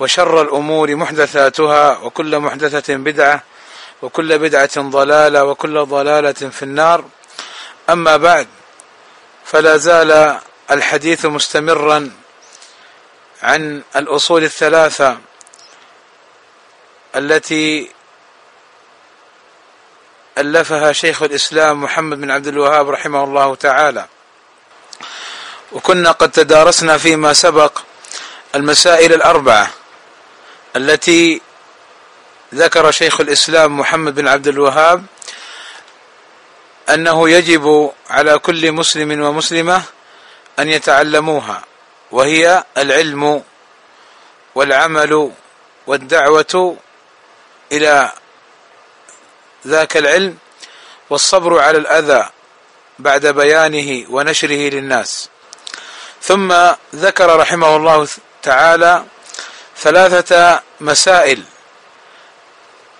[0.00, 3.42] وشر الأمور محدثاتها وكل محدثة بدعة
[4.02, 7.04] وكل بدعة ضلالة وكل ضلالة في النار.
[7.90, 8.48] أما بعد
[9.44, 10.38] فلا زال
[10.70, 12.10] الحديث مستمرا
[13.42, 15.18] عن الأصول الثلاثة
[17.16, 17.90] التي
[20.38, 24.06] ألفها شيخ الإسلام محمد بن عبد الوهاب رحمه الله تعالى.
[25.72, 27.78] وكنا قد تدارسنا فيما سبق
[28.54, 29.70] المسائل الأربعة.
[30.76, 31.40] التي
[32.54, 35.04] ذكر شيخ الإسلام محمد بن عبد الوهاب
[36.90, 39.82] أنه يجب على كل مسلم ومسلمة
[40.58, 41.62] أن يتعلموها
[42.10, 43.42] وهي العلم
[44.54, 45.32] والعمل
[45.86, 46.76] والدعوة
[47.72, 48.12] إلى
[49.66, 50.36] ذاك العلم
[51.10, 52.28] والصبر على الأذى
[52.98, 55.28] بعد بيانه ونشره للناس.
[56.22, 56.54] ثم
[56.94, 58.08] ذكر رحمه الله
[58.42, 59.04] تعالى
[59.78, 61.42] ثلاثة مسائل.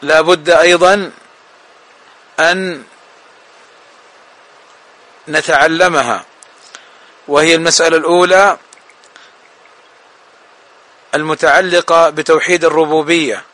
[0.03, 1.11] لا بد أيضا
[2.41, 2.83] أن
[5.29, 6.25] نتعلمها.
[7.29, 8.59] وهي المسألة الأولى
[11.15, 13.45] المتعلقة بتوحيد الربوبية.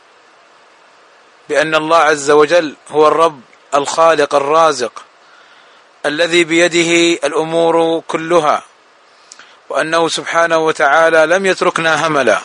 [1.49, 3.41] بأن الله عز وجل هو الرب
[3.75, 5.03] الخالق الرازق
[6.07, 8.65] الذي بيده الأمور كلها.
[9.69, 12.41] وأنه سبحانه وتعالى لم يتركنا هملا.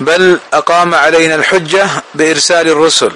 [0.00, 3.12] بل أقام علينا الحجة بإرسال الرسل.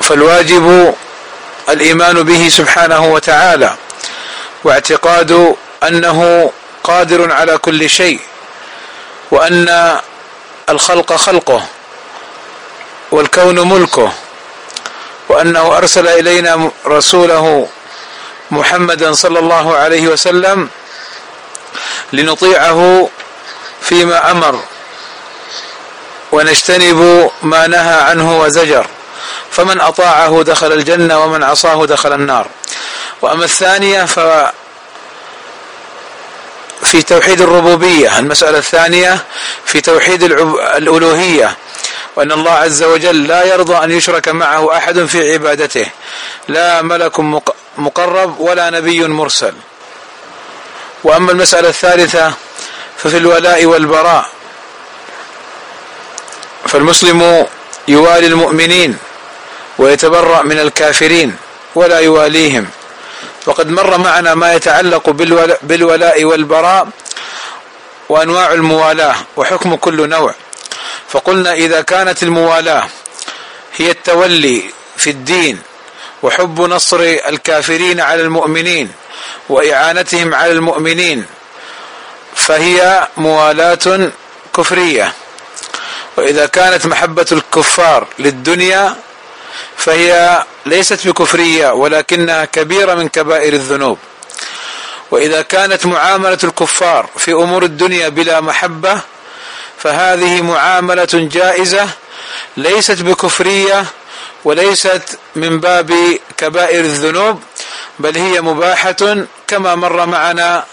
[0.00, 0.94] فالواجب
[1.68, 3.74] الإيمان به سبحانه وتعالى
[4.64, 6.50] واعتقاد أنه
[6.84, 8.20] قادر على كل شيء
[9.30, 9.98] وأن
[10.68, 11.66] الخلق خلقه
[13.10, 14.12] والكون ملكه
[15.28, 17.68] وأنه أرسل إلينا رسوله
[18.50, 20.68] محمدا صلى الله عليه وسلم
[22.12, 23.08] لنطيعه
[23.82, 24.62] فيما أمر.
[26.32, 28.86] ونجتنب ما نهى عنه وزجر.
[29.50, 32.46] فمن أطاعه دخل الجنة ومن عصاه دخل النار.
[33.22, 34.20] وأما الثانية ف
[36.82, 38.18] في توحيد الربوبية.
[38.18, 39.24] المسألة الثانية
[39.64, 41.56] في توحيد الألوهية.
[42.16, 45.86] وأن الله عز وجل لا يرضى أن يشرك معه أحد في عبادته.
[46.48, 47.20] لا ملك
[47.78, 49.54] مقرب ولا نبي مرسل.
[51.04, 52.32] وأما المسألة الثالثة
[53.02, 54.26] ففي الولاء والبراء.
[56.66, 57.46] فالمسلم
[57.88, 58.96] يوالي المؤمنين
[59.78, 61.36] ويتبرأ من الكافرين
[61.74, 62.66] ولا يواليهم.
[63.46, 65.10] وقد مر معنا ما يتعلق
[65.62, 66.88] بالولاء والبراء
[68.08, 70.34] وأنواع الموالاه وحكم كل نوع.
[71.08, 72.88] فقلنا إذا كانت الموالاه
[73.76, 74.64] هي التولي
[74.96, 75.58] في الدين
[76.22, 78.92] وحب نصر الكافرين على المؤمنين
[79.48, 81.24] وإعانتهم على المؤمنين
[82.34, 84.10] فهي موالاه
[84.56, 85.12] كفرية.
[86.16, 88.96] وإذا كانت محبة الكفار للدنيا
[89.76, 93.98] فهي ليست بكفرية ولكنها كبيرة من كبائر الذنوب.
[95.10, 99.00] وإذا كانت معاملة الكفار في أمور الدنيا بلا محبة
[99.78, 101.88] فهذه معاملة جائزة
[102.56, 103.84] ليست بكفرية
[104.44, 107.42] وليست من باب كبائر الذنوب
[107.98, 110.64] بل هي مباحة كما مر معنا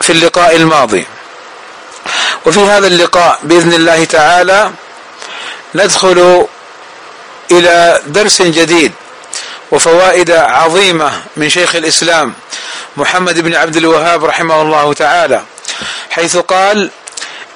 [0.00, 1.06] في اللقاء الماضي.
[2.46, 4.70] وفي هذا اللقاء بإذن الله تعالى
[5.74, 6.46] ندخل
[7.50, 8.92] إلى درس جديد
[9.70, 12.34] وفوائد عظيمة من شيخ الإسلام
[12.96, 15.42] محمد بن عبد الوهاب رحمه الله تعالى
[16.10, 16.90] حيث قال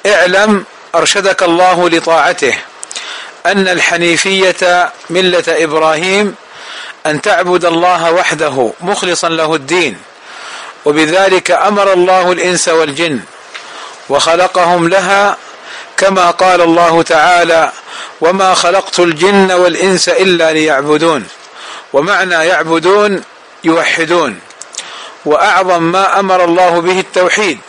[0.05, 2.53] اعلم أرشدك الله لطاعته
[3.45, 6.35] أن الحنيفية ملة إبراهيم
[7.05, 9.97] أن تعبد الله وحده مخلصا له الدين
[10.85, 13.19] وبذلك أمر الله الإنس والجن
[14.09, 15.37] وخلقهم لها
[15.97, 17.71] كما قال الله تعالى
[18.21, 21.27] وما خلقت الجن والإنس إلا ليعبدون
[21.93, 23.23] ومعنى يعبدون
[23.63, 24.39] يوحدون
[25.25, 27.59] وأعظم ما أمر الله به التوحيد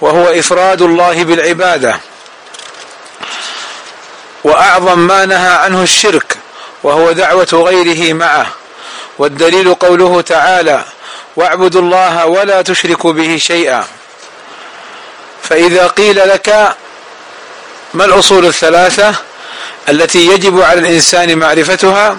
[0.00, 2.00] وهو إفراد الله بالعبادة
[4.44, 6.36] وأعظم ما نهى عنه الشرك
[6.82, 8.46] وهو دعوة غيره معه
[9.18, 10.84] والدليل قوله تعالى
[11.36, 13.84] واعبدوا الله ولا تشركوا به شيئا.
[15.42, 16.76] فإذا قيل لك
[17.94, 19.14] ما الأصول الثلاثة
[19.88, 22.18] التي يجب على الإنسان معرفتها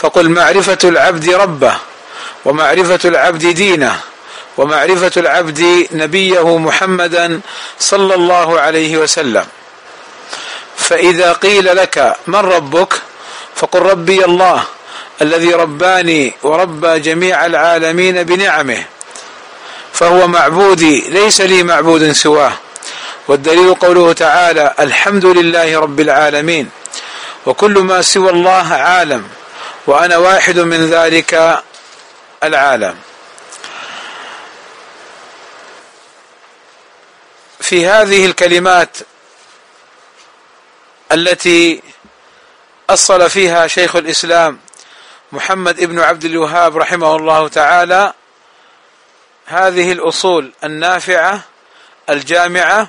[0.00, 1.74] فقل معرفة العبد ربه
[2.44, 4.00] ومعرفة العبد دينه
[4.56, 7.40] ومعرفة العبد نبيه محمدا
[7.78, 9.46] صلى الله عليه وسلم.
[10.76, 12.94] فإذا قيل لك من ربك
[13.56, 14.64] فقل ربي الله.
[15.22, 18.84] الذي رباني وربى جميع العالمين بنعمه
[19.92, 22.52] فهو معبودي ليس لي معبود سواه.
[23.28, 26.70] والدليل قوله تعالى الحمد لله رب العالمين
[27.46, 29.28] وكل ما سوى الله عالم
[29.86, 31.62] وأنا واحد من ذلك
[32.42, 32.96] العالم.
[37.60, 38.96] في هذه الكلمات
[41.12, 41.82] التي
[42.90, 44.58] أصل فيها شيخ الإسلام
[45.34, 48.12] محمد ابن عبد الوهاب رحمه الله تعالى
[49.46, 51.40] هذه الأصول النافعة
[52.10, 52.88] الجامعة.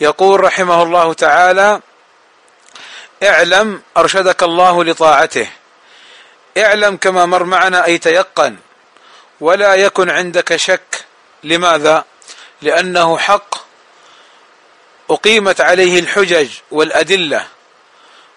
[0.00, 1.80] يقول رحمه الله تعالى
[3.22, 5.48] اعلم أرشدك الله لطاعته.
[6.58, 8.56] اعلم كما مر معنا أي تيقن.
[9.40, 11.04] ولا يكن عندك شك
[11.44, 12.04] لماذا؟
[12.62, 13.54] لأنه حق.
[15.10, 17.46] أقيمت عليه الحجج والأدلة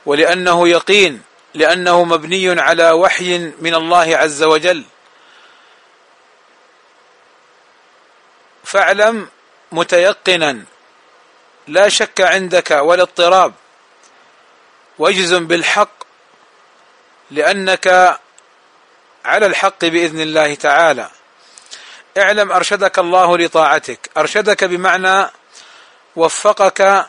[0.05, 1.21] ولأنه يقين
[1.53, 4.83] لأنه مبني على وحي من الله عز وجل.
[8.63, 9.29] فاعلم
[9.71, 10.63] متيقنا
[11.67, 13.53] لا شك عندك ولا اضطراب.
[14.99, 16.03] واجزم بالحق
[17.31, 18.17] لأنك
[19.25, 21.09] على الحق بإذن الله تعالى.
[22.17, 24.09] اعلم أرشدك الله لطاعتك.
[24.17, 25.29] أرشدك بمعنى
[26.15, 27.07] وفقك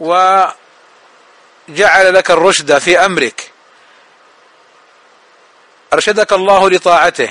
[0.00, 0.54] وجعل
[2.14, 3.53] لك الرشد في أمرك.
[5.94, 7.30] أرشدك الله لطاعته.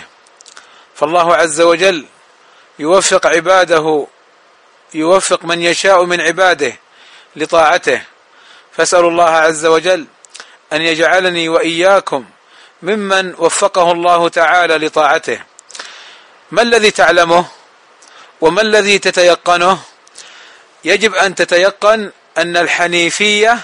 [0.95, 2.06] فالله عز وجل
[2.80, 4.07] يوفق عباده
[4.94, 6.74] يوفق من يشاء من عباده
[7.36, 8.01] لطاعته.
[8.71, 10.06] فاسال الله عز وجل
[10.74, 12.25] أن يجعلني وإياكم
[12.81, 15.39] ممن وفقه الله تعالى لطاعته.
[16.51, 17.45] ما الذي تعلمه؟
[18.42, 19.80] وما الذي تتيقنه؟
[20.83, 23.60] يجب أن تتيقن أن الحنيفية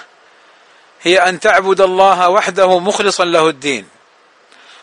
[1.02, 3.99] هي أن تعبد الله وحده مخلصا له الدين.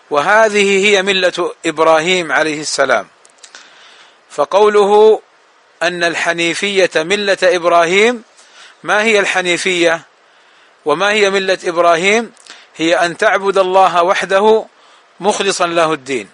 [0.09, 3.07] وهذه هي ملة إبراهيم عليه السلام.
[4.30, 5.21] فقوله
[5.83, 8.24] أن الحنيفية ملة إبراهيم
[8.83, 10.01] ما هي الحنيفية؟
[10.86, 12.31] وما هي ملة إبراهيم؟
[12.75, 14.65] هي أن تعبد الله وحده
[15.19, 16.30] مخلصا له الدين.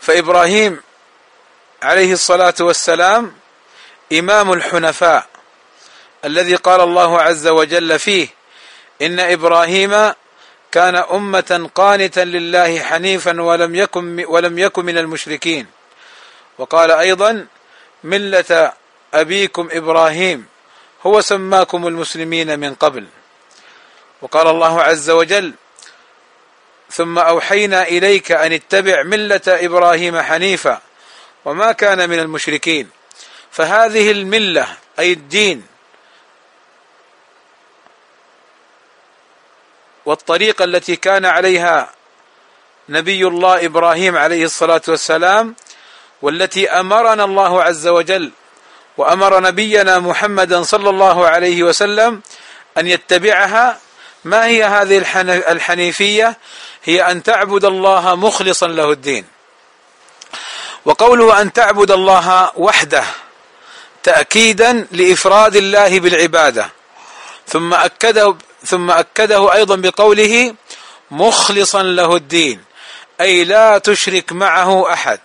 [0.00, 0.80] فإبراهيم
[1.82, 3.32] عليه الصلاة والسلام
[4.12, 5.26] إمام الحنفاء
[6.24, 8.28] الذي قال الله عز وجل فيه
[9.02, 10.12] إن إبراهيم
[10.72, 15.66] كان أمة قانتا لله حنيفا ولم يكن ولم يكن من المشركين.
[16.58, 17.46] وقال أيضا
[18.04, 18.72] ملة
[19.14, 20.46] أبيكم إبراهيم
[21.06, 23.06] هو سماكم المسلمين من قبل.
[24.22, 25.52] وقال الله عز وجل
[26.92, 30.80] ثم أوحينا إليك أن اتبع ملة إبراهيم حنيفا
[31.44, 32.90] وما كان من المشركين.
[33.50, 34.66] فهذه الملة
[34.98, 35.69] أي الدين
[40.10, 41.90] والطريقة التي كان عليها
[42.88, 45.54] نبي الله إبراهيم عليه الصلاة والسلام
[46.22, 48.32] والتي أمرنا الله عز وجل
[48.96, 52.20] وأمر نبينا محمدا صلى الله عليه وسلم
[52.78, 53.78] أن يتبعها.
[54.24, 54.98] ما هي هذه
[55.52, 56.38] الحنيفية؟
[56.84, 59.24] هي أن تعبد الله مخلصا له الدين.
[60.84, 63.04] وقوله أن تعبد الله وحده
[64.02, 66.70] تأكيدا لإفراد الله بالعبادة.
[67.46, 70.54] ثم أكده ثم أكده أيضا بقوله
[71.10, 72.60] مخلصا له الدين
[73.20, 75.20] أي لا تشرك معه أحد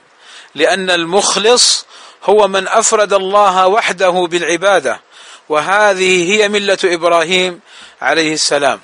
[0.56, 1.86] لأن المخلص
[2.24, 5.02] هو من أفرد الله وحده بالعبادة
[5.50, 7.60] وهذه هي ملة إبراهيم
[8.02, 8.82] عليه السلام.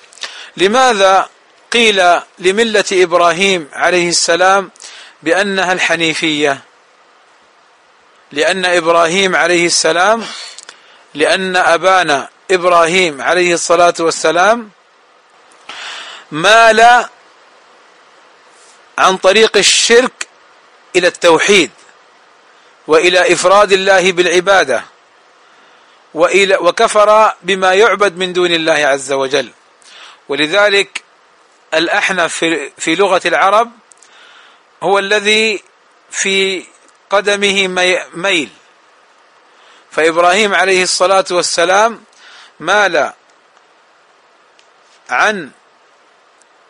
[0.58, 1.30] لماذا
[1.72, 4.72] قيل لملة إبراهيم عليه السلام
[5.24, 6.62] بأنها الحنيفية؟
[8.32, 10.26] لأن إبراهيم عليه السلام
[11.14, 14.70] لأن أبانا إبراهيم عليه الصلاة والسلام
[16.32, 17.06] مال
[18.98, 20.28] عن طريق الشرك
[20.96, 21.72] إلى التوحيد
[22.88, 24.84] وإلى إفراد الله بالعبادة
[26.14, 29.52] وإلى وكفر بما يعبد من دون الله عز وجل.
[30.30, 31.04] ولذلك
[31.74, 33.72] الأحنف في, في لغة العرب
[34.84, 35.64] هو الذي
[36.12, 36.66] في
[37.10, 37.68] قدمه
[38.14, 38.50] ميل.
[39.92, 42.04] فإبراهيم عليه الصلاة والسلام
[42.62, 43.14] مال
[45.10, 45.50] عن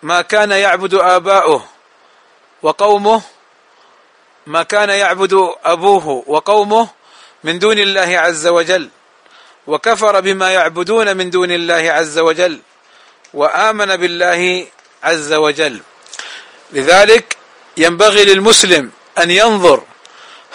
[0.04, 1.66] ما كان يعبد آباؤه
[2.62, 3.22] وقومه
[4.48, 6.88] ما كان يعبد أبوه وقومه
[7.44, 8.90] من دون الله عز وجل
[9.68, 12.60] وكفر بما يعبدون من دون الله عز وجل
[13.34, 14.68] وآمن بالله
[15.04, 15.82] عز وجل.
[16.72, 17.38] لذلك
[17.78, 19.84] ينبغي للمسلم أن ينظر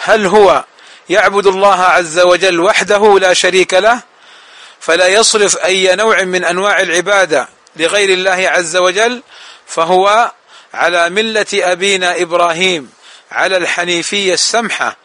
[0.03, 0.65] هل هو
[1.09, 4.01] يعبد الله عز وجل وحده لا شريك له
[4.87, 9.23] فلا يصرف أي نوع من أنواع العبادة لغير الله عز وجل
[9.67, 10.31] فهو
[10.73, 12.91] على ملة أبينا إبراهيم
[13.31, 14.97] على الحنيفية السمحة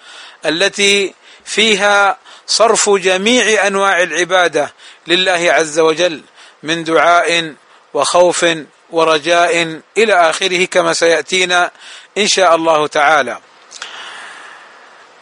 [0.47, 4.73] التي فيها صرف جميع أنواع العبادة
[5.07, 6.23] لله عز وجل
[6.63, 7.55] من دعاء
[7.95, 8.47] وخوف
[8.91, 11.71] ورجاء إلى آخره كما سيأتينا
[12.19, 13.39] إن شاء الله تعالى.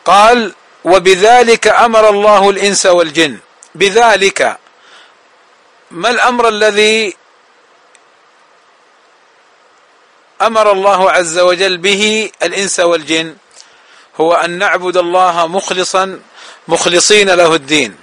[0.05, 3.39] قال وبذلك أمر الله الإنس والجن
[3.75, 4.59] بذلك
[5.91, 7.17] ما الأمر الذي
[10.43, 13.37] أمر الله عز وجل به الإنس والجن؟
[14.21, 16.21] هو أن نعبد الله مخلصا
[16.69, 17.97] مخلصين له الدين.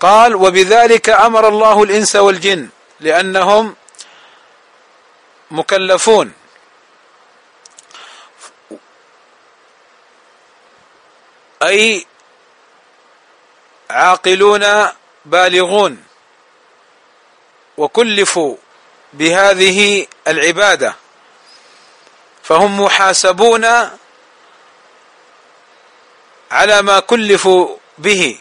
[0.00, 2.68] قال وبذلك أمر الله الإنس والجن
[3.00, 3.76] لأنهم
[5.50, 6.32] مكلفون.
[11.62, 12.06] أي
[13.90, 14.88] عاقلون
[15.24, 16.02] بالغون
[17.76, 18.56] وكلفوا
[19.12, 20.94] بهذه العبادة
[22.42, 23.64] فهم محاسبون
[26.50, 28.38] على ما كلفوا به.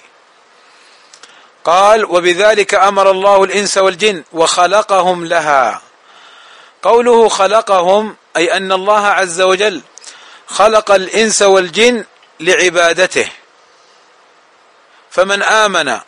[1.66, 5.82] قال وبذلك أمر الله الإنس والجن وخلقهم لها.
[6.82, 9.82] قوله خلقهم أي أن الله عز وجل
[10.48, 12.06] خلق الإنس والجن
[12.40, 13.30] لعبادته.
[15.16, 16.00] فمن آمن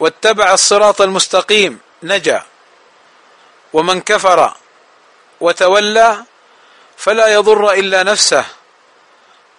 [0.00, 2.42] واتبع الصراط المستقيم نجا
[3.72, 4.54] ومن كفر
[5.40, 6.24] وتولى
[6.96, 8.44] فلا يضر إلا نفسه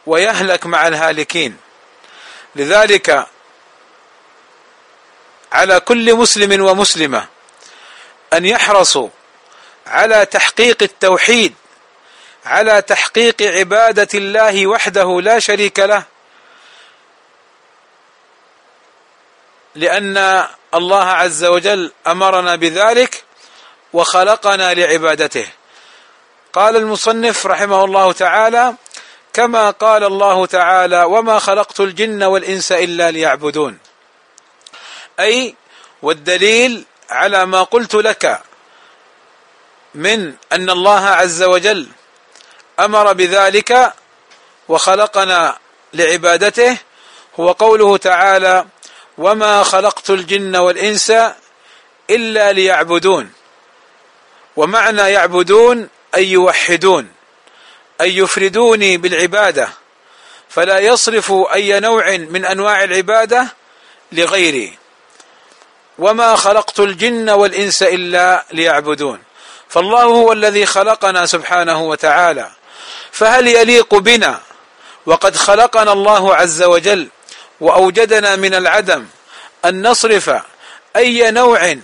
[0.05, 1.58] ويهلك مع الهالكين.
[2.55, 3.27] لذلك
[5.51, 7.27] على كل مسلم ومسلمة
[8.34, 9.10] أن يحرصوا
[9.88, 11.55] على تحقيق التوحيد
[12.46, 16.03] على تحقيق عبادة الله وحده لا شريك له
[19.79, 23.24] لأن الله عز وجل أمرنا بذلك
[23.93, 25.48] وخلقنا لعبادته.
[26.53, 28.75] قال المصنف رحمه الله تعالى
[29.33, 33.77] كما قال الله تعالى وما خلقت الجن والإنس إلا ليعبدون
[35.19, 35.55] أي
[36.01, 38.41] والدليل على ما قلت لك
[39.95, 41.88] من أن الله عز وجل
[42.79, 43.93] أمر بذلك
[44.67, 45.57] وخلقنا
[45.93, 46.77] لعبادته
[47.39, 48.65] هو قوله تعالى
[49.20, 51.14] وما خلقت الجن والانس
[52.10, 53.32] الا ليعبدون.
[54.56, 57.12] ومعنى يعبدون اي يوحدون
[58.02, 59.70] أن يفردوني بالعبادة.
[60.50, 63.48] فلا يصرف أي نوع من أنواع العبادة
[64.12, 64.78] لغيري.
[66.00, 69.20] وما خلقت الجن والإنس إلا ليعبدون.
[69.70, 72.52] فالله هو الذي خلقنا سبحانه وتعالى.
[73.12, 74.42] فهل يليق بنا؟
[75.06, 77.08] وقد خلقنا الله عز وجل.
[77.62, 79.06] وأوجدنا من العدم
[79.66, 80.32] أن نصرف
[80.96, 81.75] أي نوع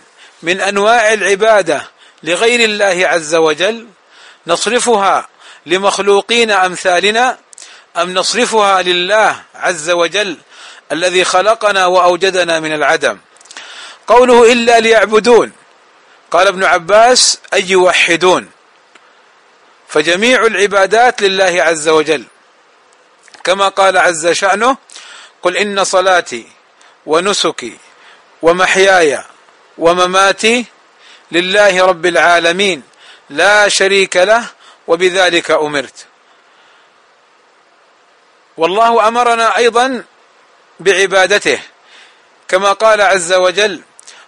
[0.44, 1.88] من أنواع العبادة
[2.24, 3.88] لغير الله عز وجل
[4.48, 5.28] نصرفها
[5.66, 7.38] لمخلوقين أمثالنا
[7.98, 10.38] أم نصرفها لله عز وجل
[10.92, 13.18] الذي خلقنا وأوجدنا من العدم؟
[14.08, 15.52] قوله إلا ليعبدون.
[16.32, 18.50] قال ابن عباس أي يوحدون.
[19.88, 22.24] فجميع العبادات لله عز وجل.
[23.44, 24.78] كما قال عز شأنه
[25.42, 26.48] قل إن صلاتي
[27.06, 27.78] ونسكي
[28.42, 29.24] ومحياي
[29.78, 30.66] ومماتي
[31.32, 32.84] لله رب العالمين
[33.30, 34.46] لا شريك له
[34.88, 36.06] وبذلك أمرت.
[38.58, 40.04] والله أمرنا أيضا
[40.80, 41.60] بعبادته
[42.48, 43.82] كما قال عز وجل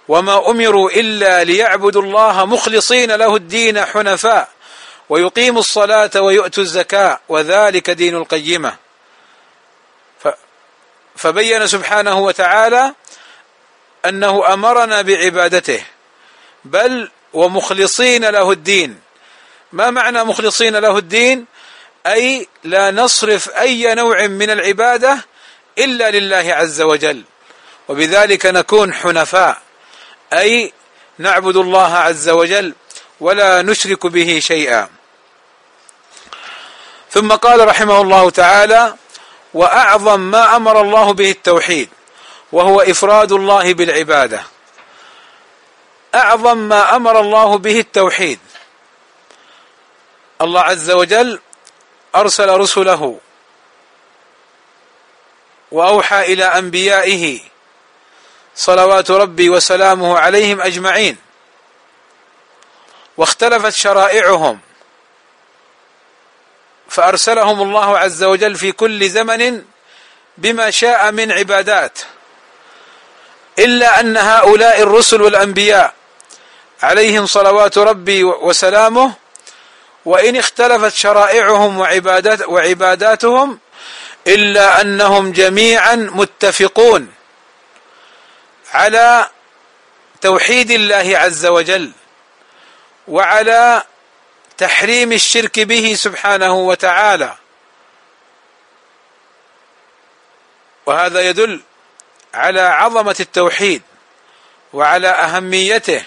[0.08, 4.50] وما أمروا إلا ليعبدوا الله مخلصين له الدين حنفاء
[5.10, 8.87] ويقيموا الصلاة ويؤتوا الزكاة وذلك دين القيمة.
[11.18, 12.94] فبين سبحانه وتعالى
[14.06, 15.84] أنه أمرنا بعبادته
[16.66, 19.00] بل ومخلصين له الدين.
[19.72, 21.46] ما معنى مخلصين له الدين؟
[22.08, 25.26] أي لا نصرف أي نوع من العبادة
[25.78, 27.24] إلا لله عز وجل.
[27.88, 29.58] وبذلك نكون حنفاء
[30.34, 30.74] أي
[31.18, 32.74] نعبد الله عز وجل
[33.20, 34.90] ولا نشرك به شيئا.
[37.12, 38.96] ثم قال رحمه الله تعالى
[39.54, 41.90] وأعظم ما أمر الله به التوحيد
[42.52, 44.44] وهو إفراد الله بالعبادة.
[46.16, 48.40] أعظم ما أمر الله به التوحيد.
[50.42, 51.40] الله عز وجل
[52.16, 53.20] أرسل رسله
[55.72, 57.40] وأوحى إلى أنبيائه
[58.56, 61.18] صلوات ربي وسلامه عليهم أجمعين.
[63.18, 64.60] واختلفت شرائعهم.
[66.90, 69.64] فأرسلهم الله عز وجل في كل زمن
[70.38, 72.00] بما شاء من عبادات.
[73.60, 75.94] إلا أن هؤلاء الرسل والأنبياء
[76.84, 79.14] عليهم صلوات ربي وسلامه
[80.06, 83.60] وإن اختلفت شرائعهم وعبادات وعباداتهم
[84.28, 87.14] إلا أنهم جميعا متفقون
[88.74, 89.30] على
[90.22, 91.92] توحيد الله عز وجل
[93.08, 93.84] وعلى
[94.58, 97.36] تحريم الشرك به سبحانه وتعالى.
[100.86, 101.62] وهذا يدل
[102.34, 103.82] على عظمة التوحيد
[104.74, 106.04] وعلى أهميته.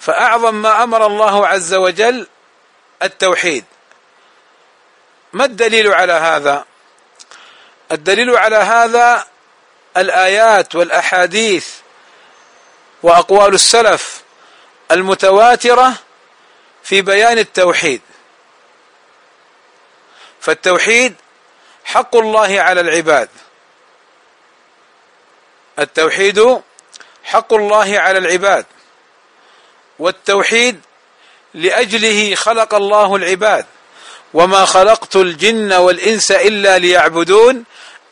[0.00, 2.26] فأعظم ما أمر الله عز وجل
[3.02, 3.64] التوحيد.
[5.32, 6.64] ما الدليل على هذا؟
[7.92, 9.26] الدليل على هذا
[9.96, 11.68] الآيات والأحاديث
[13.02, 14.22] وأقوال السلف
[14.90, 15.92] المتواترة
[16.90, 18.00] في بيان التوحيد.
[20.40, 21.14] فالتوحيد
[21.84, 23.28] حق الله على العباد.
[25.78, 26.62] التوحيد
[27.24, 28.66] حق الله على العباد.
[29.98, 30.80] والتوحيد
[31.54, 33.66] لأجله خلق الله العباد.
[34.34, 37.64] وما خلقت الجن والإنس إلا ليعبدون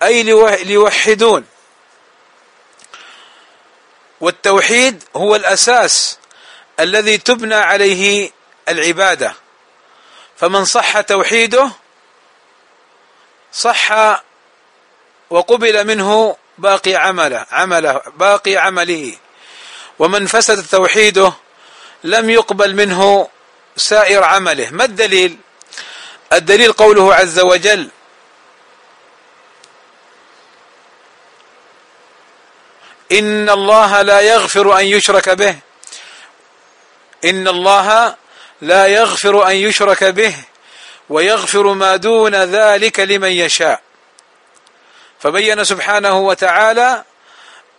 [0.02, 0.22] أي
[0.64, 1.46] ليوحدون.
[4.20, 6.18] والتوحيد هو الأساس
[6.80, 8.37] الذي تبنى عليه
[8.68, 9.34] العبادة.
[10.36, 11.70] فمن صح توحيده
[13.52, 13.92] صح
[15.30, 19.16] وقبل منه باقي عمله عمله باقي عمله.
[19.98, 21.32] ومن فسد توحيده
[22.04, 23.28] لم يقبل منه
[23.76, 24.70] سائر عمله.
[24.70, 25.38] ما الدليل؟
[26.32, 27.88] الدليل قوله عز وجل
[33.12, 35.58] إن الله لا يغفر أن يشرك به.
[37.24, 38.16] إن الله
[38.60, 40.34] لا يغفر أن يشرك به
[41.08, 43.80] ويغفر ما دون ذلك لمن يشاء.
[45.20, 47.04] فبين سبحانه وتعالى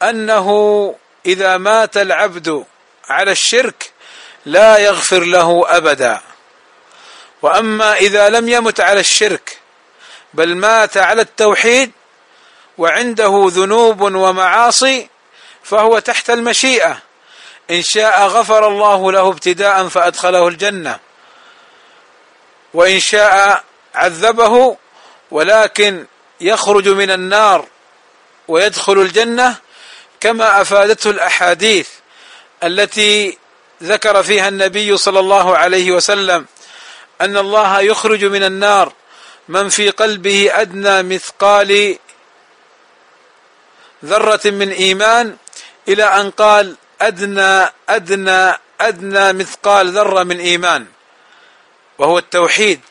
[0.01, 2.65] أنه إذا مات العبد
[3.09, 3.91] على الشرك
[4.45, 6.21] لا يغفر له أبدا.
[7.41, 9.57] وأما إذا لم يمت على الشرك
[10.33, 11.91] بل مات على التوحيد
[12.77, 15.09] وعنده ذنوب ومعاصي
[15.63, 17.08] فهو تحت المشيئة.
[17.71, 20.99] إن شاء غفر الله له ابتداء فأدخله الجنة.
[22.73, 23.63] وإن شاء
[23.95, 24.77] عذبه
[25.31, 26.05] ولكن
[26.41, 27.65] يخرج من النار
[28.47, 29.55] ويدخل الجنة
[30.19, 31.89] كما أفادته الأحاديث
[32.63, 33.37] التي
[33.83, 36.45] ذكر فيها النبي صلى الله عليه وسلم
[37.21, 38.93] أن الله يخرج من النار
[39.47, 41.97] من في قلبه أدنى مثقال
[44.05, 45.35] ذرة من إيمان
[45.87, 50.85] إلى أن قال أدنى أدنى أدنى مثقال ذرة من إيمان
[51.97, 52.81] وهو التوحيد.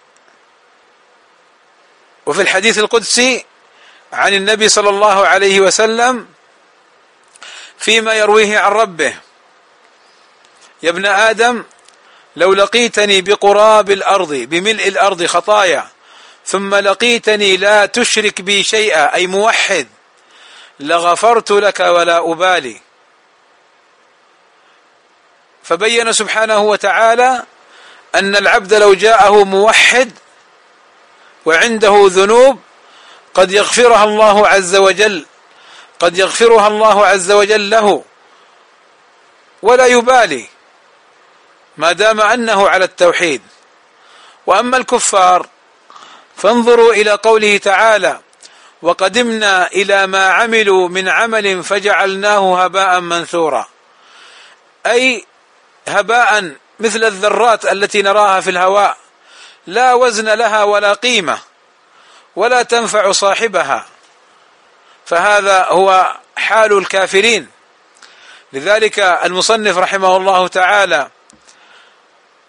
[2.26, 3.44] وفي الحديث القدسي
[4.12, 6.26] عن النبي صلى الله عليه وسلم
[7.78, 9.14] فيما يرويه عن ربه
[10.82, 11.64] يا ابن آدم
[12.36, 15.88] لو لقيتني بقراب الأرض بملء الأرض خطايا
[16.46, 19.86] ثم لقيتني لا تشرك بي شيئا أي موحد
[20.80, 22.80] لغفرت لك ولا أبالي.
[25.68, 27.42] فبين سبحانه وتعالى
[28.14, 30.12] أن العبد لو جاءه موحد
[31.46, 32.60] وعنده ذنوب
[33.34, 35.26] قد يغفرها الله عز وجل
[36.00, 38.04] قد يغفرها الله عز وجل له
[39.62, 40.46] ولا يبالي
[41.76, 43.42] ما دام أنه على التوحيد.
[44.46, 45.46] وأما الكفار
[46.36, 48.20] فانظروا إلى قوله تعالى
[48.82, 53.68] وقدمنا إلى ما عملوا من عمل فجعلناه هباء منثورا.
[54.86, 55.24] أي
[55.88, 58.96] هباء مثل الذرات التي نراها في الهواء.
[59.66, 61.38] لا وزن لها ولا قيمة
[62.36, 63.86] ولا تنفع صاحبها.
[65.06, 67.48] فهذا هو حال الكافرين.
[68.52, 71.10] لذلك المصنف رحمه الله تعالى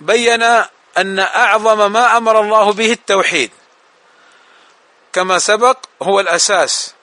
[0.01, 0.43] بين
[0.97, 3.51] أن أعظم ما أمر الله به التوحيد
[5.13, 6.93] كما سبق هو الأساس.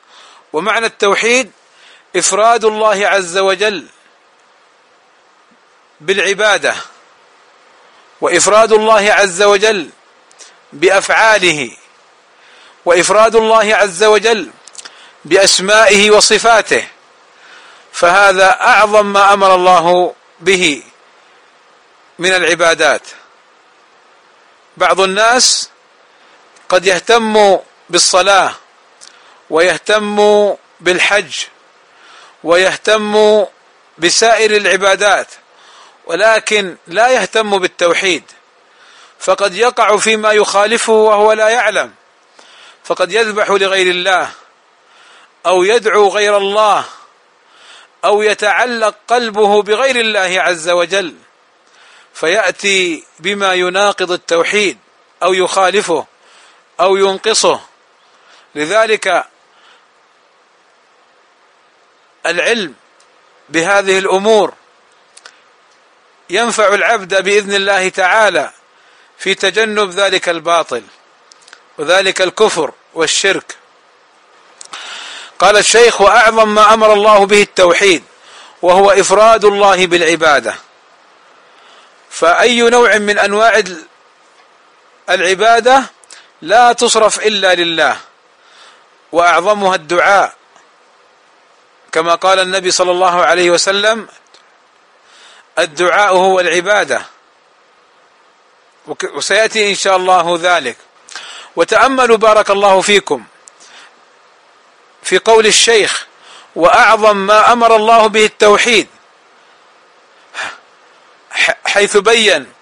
[0.53, 1.53] ومعنى التوحيد
[2.17, 3.87] إفراد الله عز وجل
[6.01, 6.75] بالعبادة
[8.21, 9.91] وإفراد الله عز وجل
[10.73, 11.71] بأفعاله
[12.85, 14.51] وإفراد الله عز وجل
[15.25, 16.87] بأسمائه وصفاته
[17.93, 20.83] فهذا أعظم ما أمر الله به
[22.19, 23.03] من العبادات.
[24.77, 25.71] بعض الناس
[26.69, 27.59] قد يهتم
[27.91, 28.53] بالصلاة
[29.51, 31.35] ويهتم بالحج
[32.45, 33.45] ويهتم
[33.99, 35.27] بسائر العبادات
[36.07, 38.23] ولكن لا يهتم بالتوحيد.
[39.19, 41.95] فقد يقع فيما يخالفه وهو لا يعلم.
[42.85, 44.31] فقد يذبح لغير الله
[45.47, 46.85] أو يدعو غير الله
[48.05, 51.15] أو يتعلق قلبه بغير الله عز وجل.
[52.15, 54.79] فيأتي بما يناقض التوحيد
[55.23, 56.07] أو يخالفه
[56.81, 57.61] أو ينقصه.
[58.55, 59.25] لذلك
[62.27, 62.75] العلم
[63.49, 64.55] بهذه الأمور
[66.31, 68.51] ينفع العبد بإذن الله تعالى
[69.19, 70.83] في تجنب ذلك الباطل
[71.79, 73.57] وذلك الكفر والشرك.
[75.39, 78.05] قال الشيخ وأعظم ما أمر الله به التوحيد
[78.63, 80.55] وهو إفراد الله بالعبادة.
[82.11, 83.63] فأي نوع من أنواع
[85.11, 85.83] العبادة
[86.43, 87.97] لا تصرف إلا لله
[89.13, 90.33] وأعظمها الدعاء.
[91.93, 94.09] كما قال النبي صلى الله عليه وسلم
[95.59, 97.03] الدعاء هو العبادة.
[99.05, 100.77] وسيأتي إن شاء الله ذلك.
[101.57, 103.25] وتأملوا بارك الله فيكم
[105.03, 106.07] في قول الشيخ
[106.57, 108.87] وأعظم ما أمر الله به التوحيد.
[111.67, 112.53] حيث بين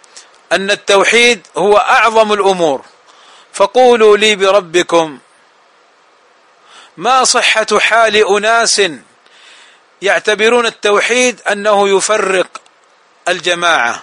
[0.53, 2.85] أن التوحيد هو أعظم الأمور.
[3.53, 5.19] فقولوا لي بربكم
[6.97, 8.83] ما صحة حال أناس
[10.03, 12.47] يعتبرون التوحيد أنه يفرق
[13.29, 14.03] الجماعة.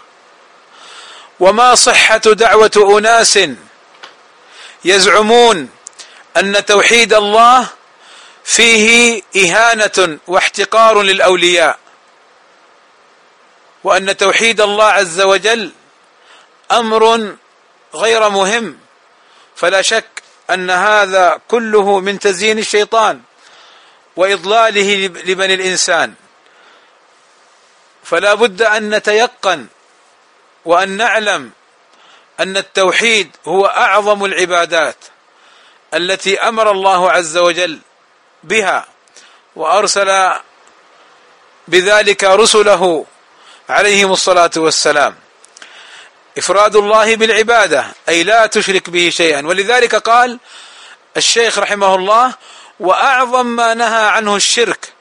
[1.39, 3.39] وما صحة دعوة أناس
[4.85, 5.69] يزعمون
[6.37, 7.67] أن توحيد الله
[8.43, 11.79] فيه إهانة واحتقار للأولياء
[13.83, 15.71] وأن توحيد الله عز وجل
[16.71, 17.35] أمر
[17.95, 18.77] غير مهم.
[19.55, 20.05] فلا شك
[20.49, 23.21] أن هذا كله من تزيين الشيطان
[24.15, 26.13] وإضلاله لبني الإنسان.
[28.11, 29.67] فلا بد أن نتيقن
[30.65, 31.51] وأن نعلم
[32.39, 34.95] أن التوحيد هو أعظم العبادات
[35.93, 37.79] التي أمر الله عز وجل
[38.43, 38.85] بها
[39.55, 40.31] وأرسل
[41.67, 43.05] بذلك رسله
[43.69, 45.15] عليهم الصلاة والسلام.
[46.37, 49.47] إفراد الله بالعبادة أي لا تشرك به شيئا.
[49.47, 50.39] ولذلك قال
[51.17, 52.33] الشيخ رحمه الله
[52.79, 54.93] وأعظم ما نهى عنه الشرك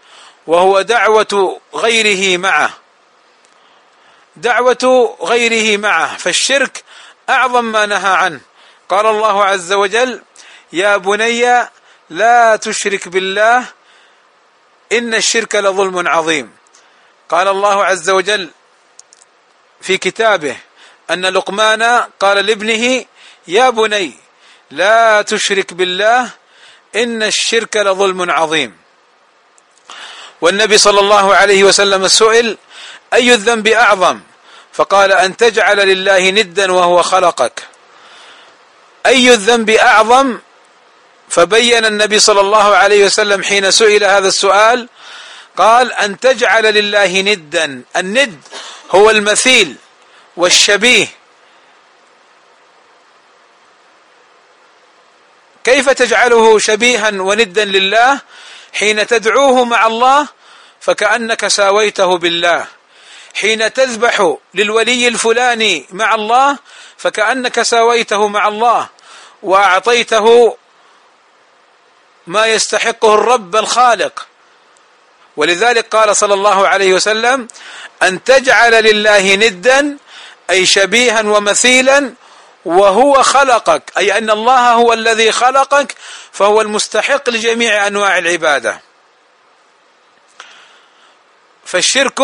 [0.46, 2.81] وهو دعوة غيره معه.
[4.40, 6.85] دعوة غيره معه فالشرك
[7.31, 8.40] أعظم ما نهى عنه.
[8.88, 10.22] قال الله عز وجل
[10.72, 11.68] يا بني
[12.11, 13.64] لا تشرك بالله
[14.92, 16.53] إن الشرك لظلم عظيم.
[17.29, 18.50] قال الله عز وجل
[19.81, 20.57] في كتابه
[21.11, 21.83] أن لقمان
[22.20, 23.05] قال لابنه
[23.48, 24.12] يا بني
[24.70, 26.31] لا تشرك بالله
[26.96, 28.76] إن الشرك لظلم عظيم.
[30.40, 32.59] والنبي صلى الله عليه وسلم سئل
[33.14, 34.20] أي الذنب أعظم؟
[34.72, 37.62] فقال أن تجعل لله ندا وهو خلقك.
[39.06, 40.38] أي الذنب أعظم؟
[41.28, 44.88] فبين النبي صلى الله عليه وسلم حين سئل هذا السؤال
[45.56, 47.83] قال أن تجعل لله ندا.
[47.96, 48.42] الند
[48.90, 49.76] هو المثيل
[50.37, 51.06] والشبيه.
[55.64, 58.20] كيف تجعله شبيها وندا لله؟
[58.72, 60.28] حين تدعوه مع الله
[60.80, 62.80] فكأنك ساويته بالله.
[63.35, 66.59] حين تذبح للولي الفلاني مع الله
[66.97, 68.88] فكأنك ساويته مع الله
[69.43, 70.57] وأعطيته
[72.27, 74.27] ما يستحقه الرب الخالق.
[75.37, 77.49] ولذلك قال صلى الله عليه وسلم
[78.03, 79.97] أن تجعل لله ندا
[80.51, 82.14] أي شبيها ومثيلا
[82.64, 85.95] وهو خلقك أي أن الله هو الذي خلقك
[86.33, 88.81] فهو المستحق لجميع أنواع العبادة.
[91.64, 92.21] فالشرك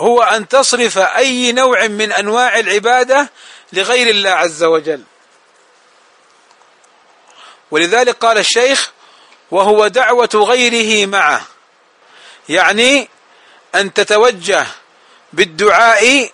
[0.00, 3.30] هو أن تصرف أي نوع من أنواع العبادة
[3.72, 5.02] لغير الله عز وجل.
[7.70, 8.92] ولذلك قال الشيخ
[9.50, 11.46] وهو دعوة غيره معه.
[12.48, 13.08] يعني
[13.74, 14.66] أن تتوجه
[15.32, 16.30] بالدعاء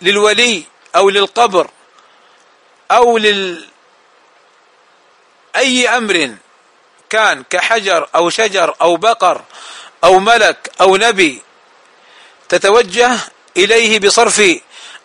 [0.00, 0.64] للولي
[0.96, 1.70] أو للقبر
[2.90, 3.68] أو لل
[5.56, 6.34] أي أمر
[7.10, 9.44] كان كحجر أو شجر أو بقر
[10.04, 11.42] أو ملك أو نبي
[12.48, 13.16] تتوجه
[13.56, 14.42] إليه بصرف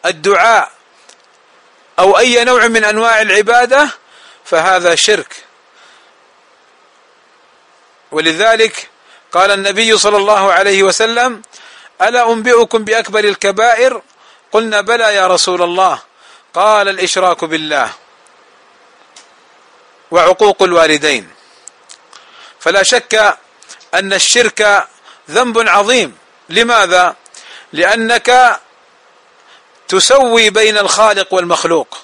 [0.05, 0.71] الدعاء
[1.99, 3.89] أو أي نوع من أنواع العبادة
[4.45, 5.35] فهذا شرك.
[8.11, 8.89] ولذلك
[9.31, 11.41] قال النبي صلى الله عليه وسلم
[12.01, 14.01] ألا أنبئكم بأكبر الكبائر؟
[14.51, 15.99] قلنا بلى يا رسول الله.
[16.53, 17.89] قال الإشراك بالله
[20.11, 21.29] وعقوق الوالدين.
[22.59, 23.37] فلا شك
[23.93, 24.87] أن الشرك
[25.29, 26.17] ذنب عظيم.
[26.49, 27.15] لماذا؟
[27.73, 28.59] لأنك
[29.87, 31.97] تسوي بين الخالق والمخلوق.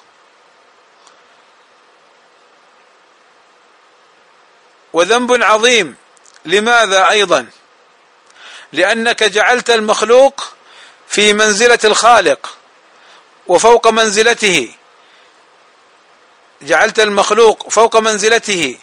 [4.93, 5.95] وذنب عظيم.
[6.45, 7.47] لماذا أيضا؟
[8.71, 10.53] لأنك جعلت المخلوق
[11.07, 12.57] في منزلة الخالق
[13.47, 14.73] وفوق منزلته.
[16.61, 18.79] جعلت المخلوق فوق منزلته.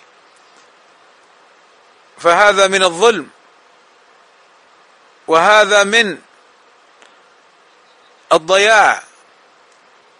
[2.18, 3.28] فهذا من الظلم.
[5.26, 6.18] وهذا من
[8.32, 9.02] الضياع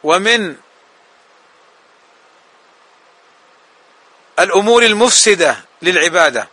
[0.05, 0.57] ومن
[4.38, 6.48] الأمور المفسدة للعبادة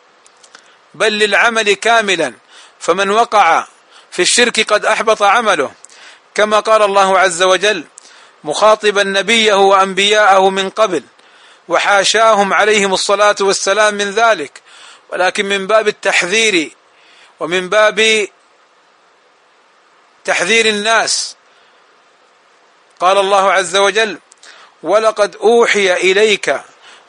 [0.94, 2.34] بل للعمل كاملا.
[2.80, 3.68] فمن وقع
[4.12, 5.72] في الشرك قد أحبط عمله.
[6.36, 7.84] كما قال الله عز وجل
[8.44, 11.04] مخاطبا نبيه وأنبياءه من قبل
[11.68, 14.62] وحاشاهم عليهم الصلاة والسلام من ذلك.
[15.10, 16.72] ولكن من باب التحذير
[17.40, 18.28] ومن باب
[20.26, 21.36] تحذير الناس
[23.00, 24.20] قال الله عز وجل
[24.84, 26.62] ولقد أوحي إليك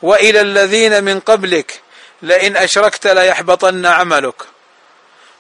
[0.03, 1.81] وإلى الذين من قبلك
[2.23, 4.35] لئن أشركت ليحبطن عملك.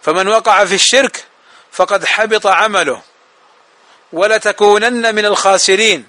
[0.02, 1.24] فمن وقع في الشرك
[1.72, 3.02] فقد حبط عمله.
[4.12, 6.08] ولتكونن من الخاسرين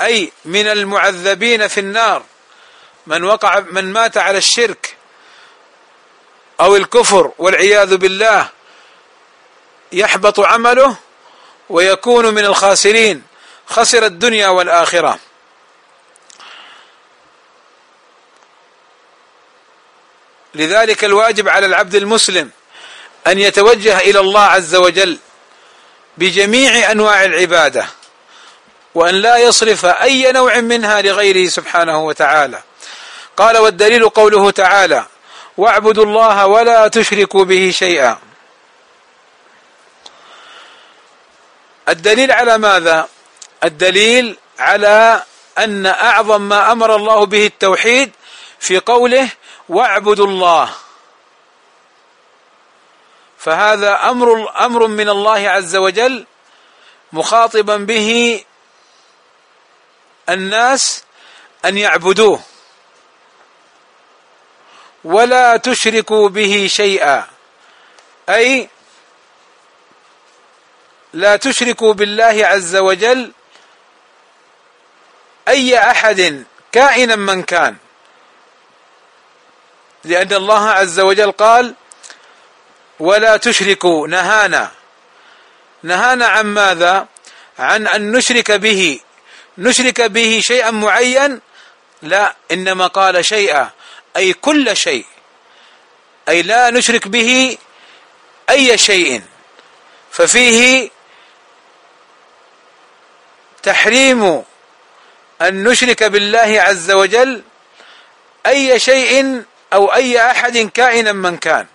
[0.00, 2.22] أي من المعذبين في النار.
[3.06, 4.96] من وقع من مات على الشرك
[6.60, 8.48] أو الكفر والعياذ بالله
[9.92, 10.96] يحبط عمله
[11.68, 13.22] ويكون من الخاسرين.
[13.66, 15.18] خسر الدنيا والآخرة.
[20.54, 22.50] لذلك الواجب على العبد المسلم
[23.26, 25.18] أن يتوجه إلى الله عز وجل
[26.18, 27.86] بجميع أنواع العبادة
[28.94, 32.62] وأن لا يصرف أي نوع منها لغيره سبحانه وتعالى.
[33.36, 35.06] قال والدليل قوله تعالى
[35.56, 38.18] واعبدوا الله ولا تشركوا به شيئا.
[41.88, 43.08] الدليل على ماذا؟
[43.64, 45.22] الدليل على
[45.58, 48.12] أن أعظم ما أمر الله به التوحيد
[48.58, 49.28] في قوله
[49.68, 50.74] واعبدوا الله.
[53.38, 56.26] فهذا أمر أمر من الله عز وجل
[57.12, 58.40] مخاطبا به
[60.28, 61.04] الناس
[61.64, 62.40] أن يعبدوه.
[65.04, 67.26] ولا تشركوا به شيئا.
[68.28, 68.68] أي
[71.12, 73.32] لا تشركوا بالله عز وجل
[75.48, 77.76] أي أحد كائنا من كان.
[80.04, 81.74] لأن الله عز وجل قال
[82.98, 84.70] ولا تشركوا نهانا.
[85.82, 87.06] نهانا عن ماذا؟
[87.58, 89.00] عن أن نشرك به.
[89.58, 91.40] نشرك به شيئا معين؟
[92.02, 93.70] لا إنما قال شيئا
[94.16, 95.06] أي كل شيء.
[96.28, 97.58] أي لا نشرك به
[98.50, 99.22] أي شيء.
[100.10, 100.90] ففيه
[103.62, 104.44] تحريم
[105.42, 107.42] أن نشرك بالله عز وجل
[108.46, 111.66] أي شيء أو أي أحد كائنا من كان.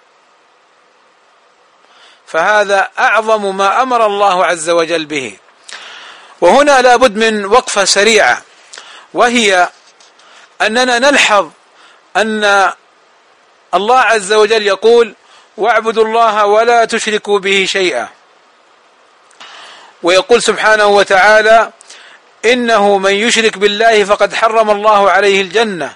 [2.27, 5.37] فهذا أعظم ما أمر الله عز وجل به.
[6.41, 8.41] وهنا لابد من وقفة سريعة
[9.13, 9.69] وهي
[10.61, 11.49] أننا نلحظ
[12.17, 12.71] أن
[13.73, 15.15] الله عز وجل يقول
[15.57, 18.07] واعبدوا الله ولا تشركوا به شيئا.
[20.03, 21.71] ويقول سبحانه وتعالى
[22.45, 25.93] إنه من يشرك بالله فقد حرم الله عليه الجنة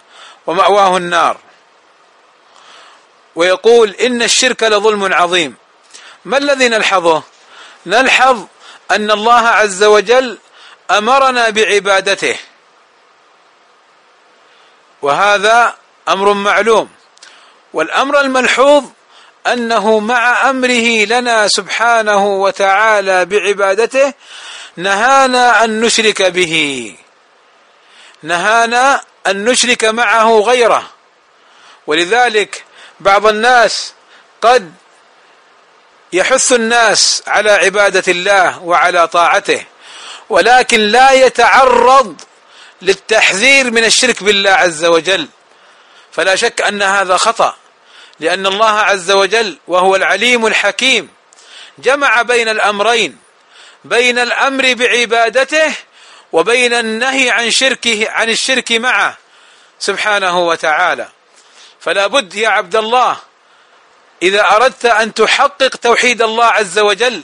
[0.47, 1.37] ومأواه النار.
[3.35, 5.55] ويقول إن الشرك لظلم عظيم.
[6.25, 7.23] ما الذي نلحظه؟
[7.85, 8.45] نلحظ
[8.91, 10.37] أن الله عز وجل
[10.91, 12.35] أمرنا بعبادته.
[15.01, 15.75] وهذا
[16.09, 16.89] أمر معلوم.
[17.73, 18.83] والأمر الملحوظ
[19.47, 24.13] أنه مع أمره لنا سبحانه وتعالى بعبادته
[24.77, 26.95] نهانا أن نشرك به.
[28.23, 30.89] نهانا أن نشرك معه غيره.
[31.87, 32.63] ولذلك
[32.99, 33.93] بعض الناس
[34.41, 34.73] قد
[36.13, 39.65] يحث الناس على عبادة الله وعلى طاعته
[40.29, 42.21] ولكن لا يتعرض
[42.81, 45.27] للتحذير من الشرك بالله عز وجل.
[46.11, 47.55] فلا شك أن هذا خطأ
[48.19, 51.09] لأن الله عز وجل وهو العليم الحكيم.
[51.77, 53.24] جمع بين الأمرين.
[53.85, 55.73] بين الأمر بعبادته
[56.31, 59.17] وبين النهي عن شركه عن الشرك معه
[59.79, 61.07] سبحانه وتعالى.
[61.79, 63.17] فلا بد يا عبد الله
[64.21, 67.23] إذا أردت أن تحقق توحيد الله عز وجل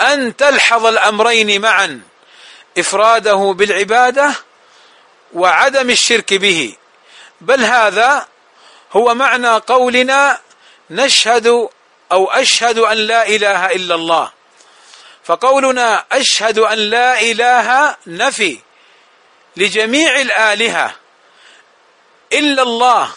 [0.00, 2.00] أن تلحظ الأمرين معا
[2.78, 4.34] إفراده بالعبادة
[5.32, 6.76] وعدم الشرك به.
[7.40, 8.26] بل هذا
[8.92, 10.40] هو معنى قولنا
[10.90, 11.68] نشهد
[12.12, 14.39] أو أشهد أن لا إله إلا الله.
[15.24, 18.58] فقولنا أشهد أن لا إله نفي
[19.56, 20.94] لجميع الآلهة
[22.32, 23.12] إلا الله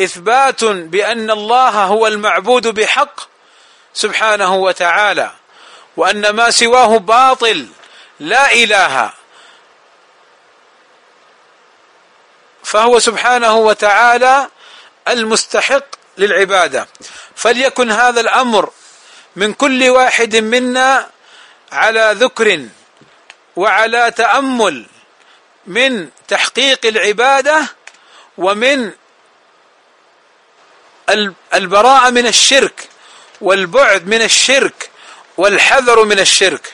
[0.00, 3.20] إثبات بأن الله هو المعبود بحق
[3.94, 5.30] سبحانه وتعالى
[5.96, 7.66] وأن ما سواه باطل
[8.20, 9.12] لا إله.
[12.64, 14.48] فهو سبحانه وتعالى
[15.08, 15.84] المستحق
[16.18, 16.88] للعبادة.
[17.36, 18.70] فليكن هذا الأمر
[19.36, 21.10] من كل واحد منا
[21.72, 22.66] على ذكر
[23.56, 24.86] وعلى تأمل
[25.66, 27.68] من تحقيق العبادة
[28.38, 28.92] ومن
[31.54, 32.88] البراءة من الشرك
[33.40, 34.90] والبعد من الشرك
[35.36, 36.72] والحذر من الشرك.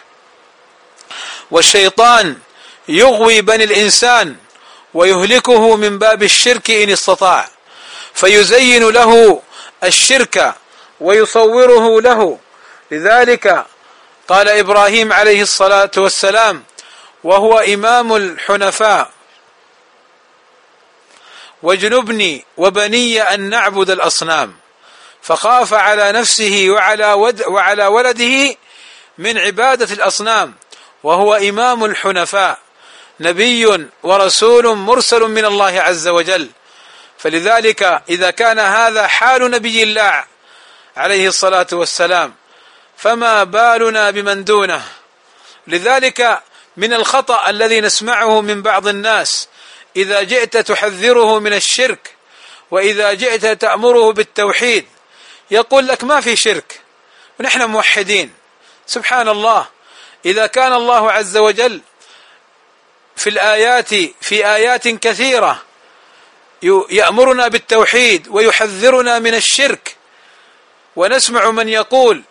[1.51, 2.37] والشيطان
[2.89, 4.37] يغوي بني الإنسان
[4.95, 7.49] ويهلكه من باب الشرك إن استطاع
[8.15, 9.43] فيزين له
[9.85, 10.55] الشرك
[11.01, 12.39] ويصوره له.
[12.91, 13.67] لذلك
[14.29, 16.65] قال إبراهيم عليه الصلاة والسلام
[17.25, 19.11] وهو إمام الحنفاء.
[21.63, 24.57] واجنبني وبني أن نعبد الأصنام.
[25.23, 28.57] فخاف على نفسه وعلى ود وعلى ولده
[29.19, 30.55] من عبادة الأصنام
[31.03, 32.59] وهو إمام الحنفاء.
[33.21, 36.51] نبي ورسول مرسل من الله عز وجل.
[37.19, 40.25] فلذلك إذا كان هذا حال نبي الله
[40.97, 42.35] عليه الصلاة والسلام.
[42.99, 44.83] فما بالنا بمن دونه.
[45.67, 46.43] لذلك
[46.77, 49.49] من الخطأ الذي نسمعه من بعض الناس
[49.97, 52.15] إذا جئت تحذره من الشرك
[52.71, 54.87] وإذا جئت تأمره بالتوحيد
[55.51, 56.81] يقول لك ما في شرك
[57.41, 58.33] ونحن موحدين.
[58.87, 59.67] سبحان الله.
[60.27, 61.81] إذا كان الله عز وجل
[63.17, 63.89] في الآيات
[64.21, 65.63] في آيات كثيرة
[66.91, 69.97] يأمرنا بالتوحيد ويحذرنا من الشرك
[70.97, 72.23] ونسمع من يقول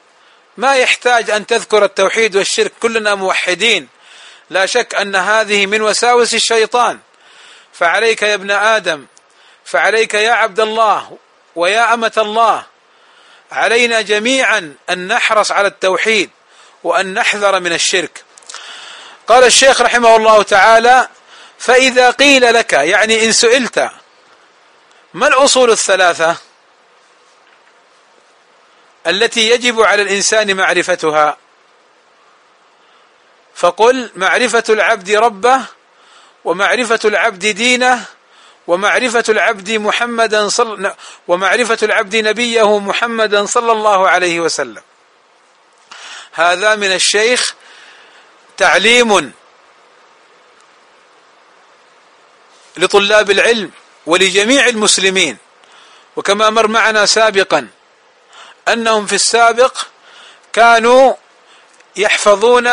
[0.58, 3.88] ما يحتاج أن تذكر التوحيد والشرك كلنا موحدين.
[4.50, 7.00] لا شك أن هذه من وساوس الشيطان.
[7.74, 9.06] فعليك يا ابن آدم
[9.66, 11.18] فعليك يا عبد الله
[11.56, 12.66] ويا أمة الله
[13.52, 16.30] علينا جميعا أن نحرص على التوحيد
[16.84, 18.24] وأن نحذر من الشرك.
[19.28, 21.10] قال الشيخ رحمه الله تعالى
[21.60, 23.90] فإذا قيل لك يعني إن سئلت
[25.14, 26.47] ما الأصول الثلاثة؟
[29.08, 31.38] التي يجب على الإنسان معرفتها.
[33.56, 35.62] فقل معرفة العبد ربه
[36.46, 38.06] ومعرفة العبد دينه
[38.68, 40.94] ومعرفة العبد محمدا صل
[41.28, 44.82] ومعرفة العبد نبيه محمدا صلى الله عليه وسلم.
[46.32, 47.56] هذا من الشيخ
[48.58, 49.34] تعليم
[52.78, 53.72] لطلاب العلم
[54.06, 55.38] ولجميع المسلمين.
[56.16, 57.68] وكما مر معنا سابقا
[58.68, 59.78] أنهم في السابق
[60.54, 61.14] كانوا
[61.96, 62.68] يحفظون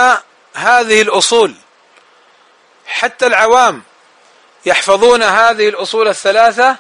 [0.55, 1.55] هذه الأصول.
[2.87, 3.83] حتى العوام
[4.67, 6.77] يحفظون هذه الأصول الثلاثة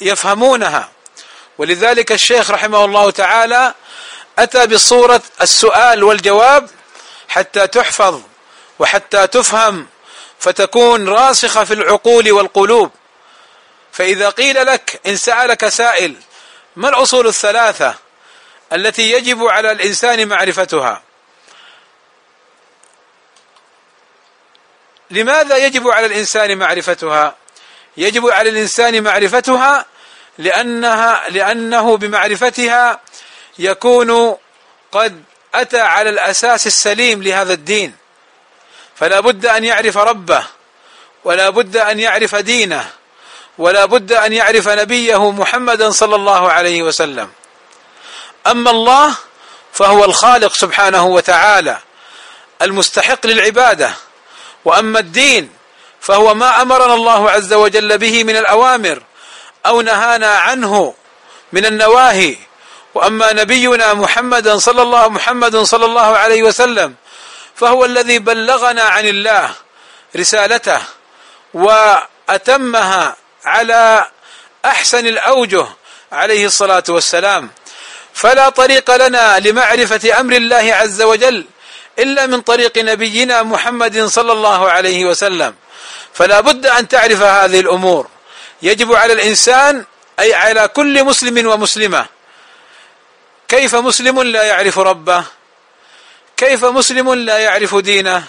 [0.00, 0.88] ويفهمونها.
[1.58, 3.74] ولذلك الشيخ رحمه الله تعالى
[4.38, 6.70] أتى بصورة السؤال والجواب
[7.28, 8.20] حتى تحفظ
[8.78, 9.86] وحتى تفهم
[10.38, 12.90] فتكون راسخة في العقول والقلوب.
[13.92, 16.16] فإذا قيل لك إن سألك سائل
[16.76, 17.94] ما الاصول الثلاثة
[18.72, 21.02] التي يجب على الإنسان معرفتها؟
[25.10, 27.36] لماذا يجب على الإنسان معرفتها؟
[27.96, 29.86] يجب على الإنسان معرفتها
[30.38, 33.00] لأنها لأنه بمعرفتها
[33.58, 34.36] يكون
[34.92, 35.22] قد
[35.54, 37.96] أتى على الأساس السليم لهذا الدين.
[38.96, 40.46] فلا بد أن يعرف ربه
[41.24, 42.90] ولا بد أن يعرف دينه
[43.58, 47.30] ولا بد أن يعرف نبيه محمدا صلى الله عليه وسلم.
[48.46, 49.14] أما الله
[49.72, 51.78] فهو الخالق سبحانه وتعالى
[52.62, 53.94] المستحق للعبادة.
[54.64, 55.50] وأما الدين
[56.00, 59.02] فهو ما أمرنا الله عز وجل به من الأوامر
[59.66, 60.94] أو نهانا عنه
[61.52, 62.36] من النواهي.
[62.94, 66.94] وأما نبينا محمدا صلى الله محمد صلى الله عليه وسلم
[67.56, 69.50] فهو الذي بلغنا عن الله
[70.16, 70.80] رسالته
[71.54, 74.06] وأتمها على
[74.64, 75.66] أحسن الأوجه
[76.12, 77.50] عليه الصلاة والسلام.
[78.14, 81.46] فلا طريق لنا لمعرفة أمر الله عز وجل
[81.98, 85.54] إلا من طريق نبينا محمد صلى الله عليه وسلم.
[86.14, 88.08] فلا بد أن تعرف هذه الأمور.
[88.62, 89.84] يجب على الإنسان
[90.20, 92.06] أي على كل مسلم ومسلمة
[93.48, 95.24] كيف مسلم لا يعرف ربه؟
[96.36, 98.24] كيف مسلم لا يعرف دينه؟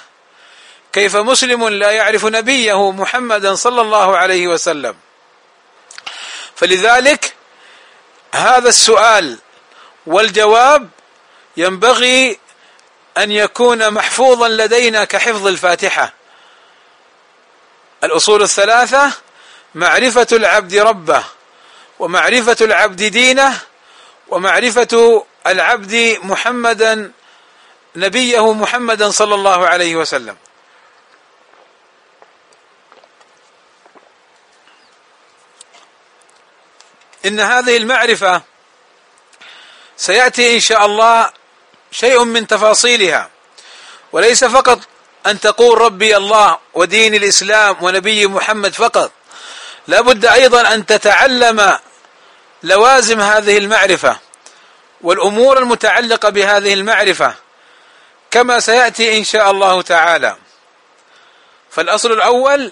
[0.94, 4.96] كيف مسلم لا يعرف نبيه محمدا صلى الله عليه وسلم.
[6.56, 7.34] فلذلك
[8.36, 9.38] هذا السؤال
[10.06, 10.90] والجواب
[11.58, 12.40] ينبغي
[13.18, 16.14] أن يكون محفوظا لدينا كحفظ الفاتحة.
[18.04, 19.12] الأصول الثلاثة
[19.76, 21.24] معرفة العبد ربه
[22.00, 23.60] ومعرفة العبد دينه
[24.28, 27.12] ومعرفة العبد محمدا
[27.96, 30.36] نبيه محمدا صلى الله عليه وسلم.
[37.26, 38.42] إن هذه المعرفة
[39.98, 41.32] سيأتي إن شاء الله
[41.92, 43.30] شيء من تفاصيلها.
[44.12, 44.80] وليس فقط
[45.26, 49.12] أن تقول ربي الله ودين الإسلام ونبي محمد فقط.
[49.88, 51.80] لا بد أيضا أن تتعلم
[52.64, 54.20] لوازم هذه المعرفة
[55.02, 57.36] والأمور المتعلقة بهذه المعرفة
[58.32, 60.38] كما سيأتي إن شاء الله تعالى.
[61.72, 62.72] فالأصل الأول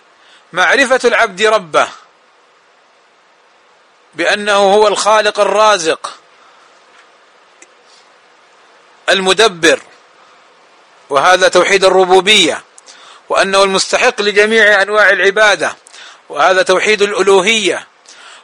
[0.54, 1.88] معرفة العبد ربه.
[4.14, 6.14] بأنه هو الخالق الرازق
[9.09, 9.80] المدبر
[11.09, 12.64] وهذا توحيد الربوبية
[13.30, 15.76] وأنه المستحق لجميع أنواع العبادة
[16.30, 17.88] وهذا توحيد الألوهية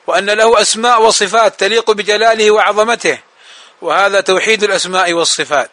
[0.07, 3.19] وأن له أسماء وصفات تليق بجلاله وعظمته
[3.81, 5.71] وهذا توحيد الأسماء والصفات.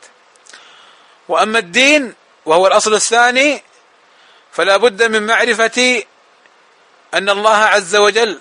[1.29, 2.15] وأما الدين
[2.47, 3.63] وهو الأصل الثاني
[4.53, 6.03] فلا بد من معرفة
[7.15, 8.41] أن الله عز وجل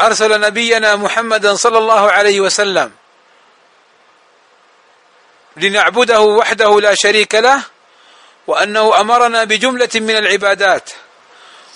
[0.00, 2.92] أرسل نبينا محمدا صلى الله عليه وسلم
[5.56, 7.62] لنعبده وحده لا شريك له
[8.46, 10.90] وأنه أمرنا بجملة من العبادات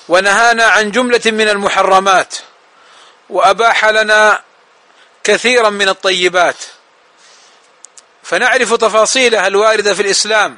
[0.09, 2.35] ونهانا عن جملة من المحرمات
[3.31, 4.43] وأباح لنا
[5.25, 6.57] كثيرا من الطيبات.
[8.23, 10.57] فنعرف تفاصيلها الواردة في الإسلام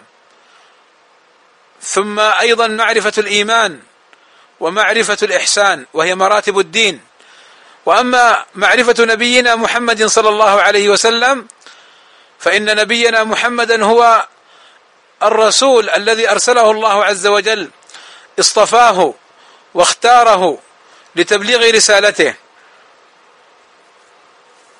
[1.82, 3.80] ثم أيضا معرفة الإيمان
[4.60, 7.00] ومعرفة الإحسان وهي مراتب الدين.
[7.86, 11.48] وأما معرفة نبينا محمد صلى الله عليه وسلم
[12.38, 14.26] فإن نبينا محمدا هو
[15.22, 17.70] الرسول الذي أرسله الله عز وجل
[18.40, 19.14] اصطفاه
[19.74, 20.58] واختاره
[21.16, 22.34] لتبليغ رسالته.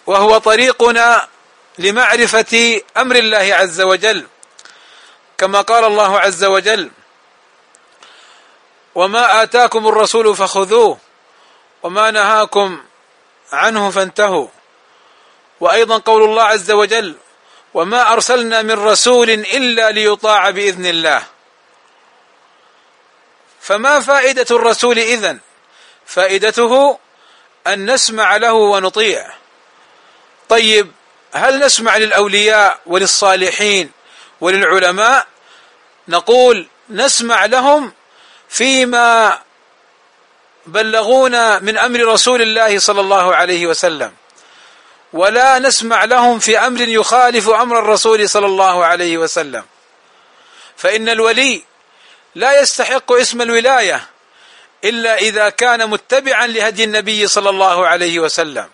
[0.07, 1.29] وهو طريقنا
[1.79, 4.27] لمعرفة أمر الله عز وجل
[5.39, 6.91] كما قال الله عز وجل
[8.95, 10.99] وما آتاكم الرسول فخذوه
[11.83, 12.83] وما نهاكم
[13.53, 14.49] عنه فانتهوا.
[15.61, 17.17] وأيضا قول الله عز وجل
[17.75, 21.23] وما أرسلنا من رسول إلا ليطاع بإذن الله.
[23.61, 25.39] فما فائدة الرسول إذن؟
[26.07, 26.99] فائدته
[27.67, 29.31] أن نسمع له ونطيع.
[30.49, 30.93] طيب
[31.33, 33.91] هل نسمع للأولياء وللصالحين
[34.41, 35.27] وللعلماء؟
[36.09, 37.93] نقول نسمع لهم
[38.49, 39.39] فيما
[40.67, 44.13] بلغونا من أمر رسول الله صلى الله عليه وسلم.
[45.13, 49.65] ولا نسمع لهم في أمر يخالف أمر الرسول صلى الله عليه وسلم.
[50.77, 51.63] فإن الولي
[52.35, 54.07] لا يستحق اسم الولاية
[54.85, 58.69] إلا إذا كان متبعا لهدي النبي صلى الله عليه وسلم.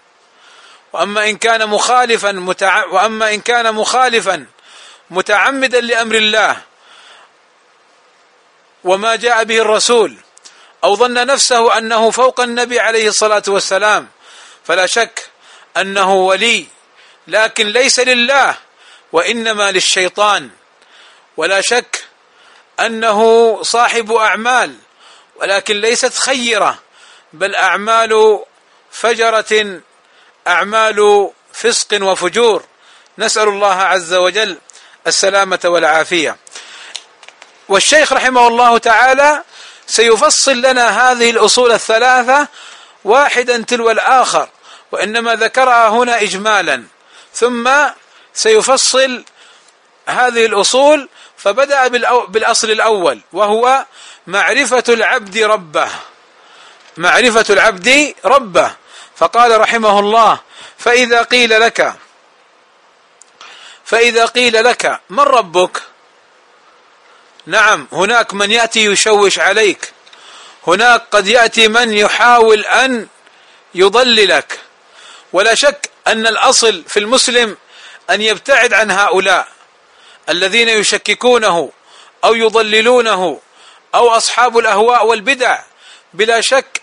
[0.93, 2.85] وأما إن كان مخالفا متع...
[2.85, 4.47] وأما إن كان مخالفا
[5.11, 6.57] متعمدا لأمر الله
[8.85, 10.17] وما جاء به الرسول
[10.85, 14.09] أو ظن نفسه أنه فوق النبي عليه الصلاة والسلام
[14.65, 15.31] فلا شك
[15.77, 16.67] أنه ولي
[17.27, 18.57] لكن ليس لله
[19.13, 20.51] وإنما للشيطان.
[21.37, 22.05] ولا شك
[22.81, 24.75] أنه صاحب أعمال
[25.37, 26.79] ولكن ليست خيرة
[27.33, 28.43] بل أعمال
[28.91, 29.81] فجرة
[30.49, 32.65] أعمال فسق وفجور.
[33.19, 34.59] نسأل الله عز وجل
[35.07, 36.37] السلامة والعافية.
[37.69, 39.43] والشيخ رحمه الله تعالى
[39.89, 42.49] سيفصل لنا هذه الأصول الثلاثة
[43.05, 44.49] واحدا تلو الآخر
[44.93, 46.85] وإنما ذكرها هنا اجمالا.
[47.35, 47.71] ثم
[48.35, 49.25] سيفصل
[50.09, 51.89] هذه الأصول فبدأ
[52.29, 53.85] بالأصل الأول وهو
[54.27, 55.89] معرفة العبد ربه.
[56.97, 58.71] معرفة العبد ربه.
[59.17, 60.41] فقال رحمه الله
[60.79, 61.95] فإذا قيل لك
[63.85, 65.83] فإذا قيل لك من ربك؟
[67.49, 69.93] نعم هناك من يأتي يشوش عليك.
[70.67, 73.07] هناك قد يأتي من يحاول أن
[73.75, 74.61] يضللك.
[75.33, 77.57] ولا شك أن الأصل في المسلم
[78.11, 79.49] أن يبتعد عن هؤلاء
[80.29, 81.73] الذين يشككونه
[82.25, 83.41] أو يضللونه
[83.95, 85.59] أو أصحاب الأهواء والبدع.
[86.15, 86.81] بلا شك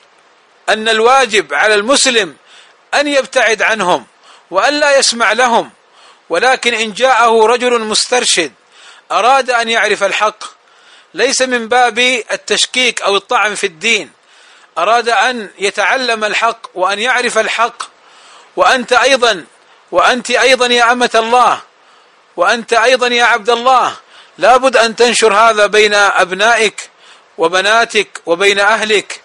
[0.69, 2.35] أن الواجب على المسلم
[2.93, 4.05] أن يبتعد عنهم
[4.51, 5.71] وأن لا يسمع لهم.
[6.29, 8.53] ولكن إن جاءه رجل مسترشد
[9.11, 10.54] أراد أن يعرف الحق
[11.15, 11.99] ليس من باب
[12.31, 14.11] التشكيك أو الطعن في الدين.
[14.77, 17.83] أراد أن يتعلم الحق وأن يعرف الحق
[18.55, 19.45] وأنت أيضا
[19.91, 21.61] وأنت أيضا يا أمة الله
[22.35, 23.95] وأنت أيضا يا عبد الله.
[24.37, 26.89] لابد أن تنشر هذا بين أبنائك
[27.37, 29.21] وبناتك وبين أهلك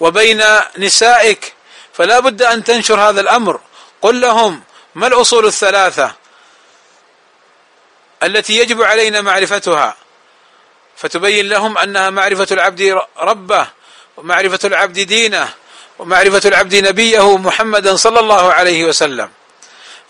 [0.00, 0.44] وبين
[0.78, 1.54] نسائك.
[1.92, 3.60] فلا بد أن تنشر هذا الأمر.
[4.02, 4.62] قل لهم
[4.94, 6.14] ما الأصول الثلاثة
[8.22, 10.01] التي يجب علينا معرفتها؟
[10.96, 13.66] فتبين لهم أنها معرفة العبد ربه
[14.16, 15.48] ومعرفة العبد دينه
[15.98, 19.30] ومعرفة العبد نبيه محمدا صلى الله عليه وسلم.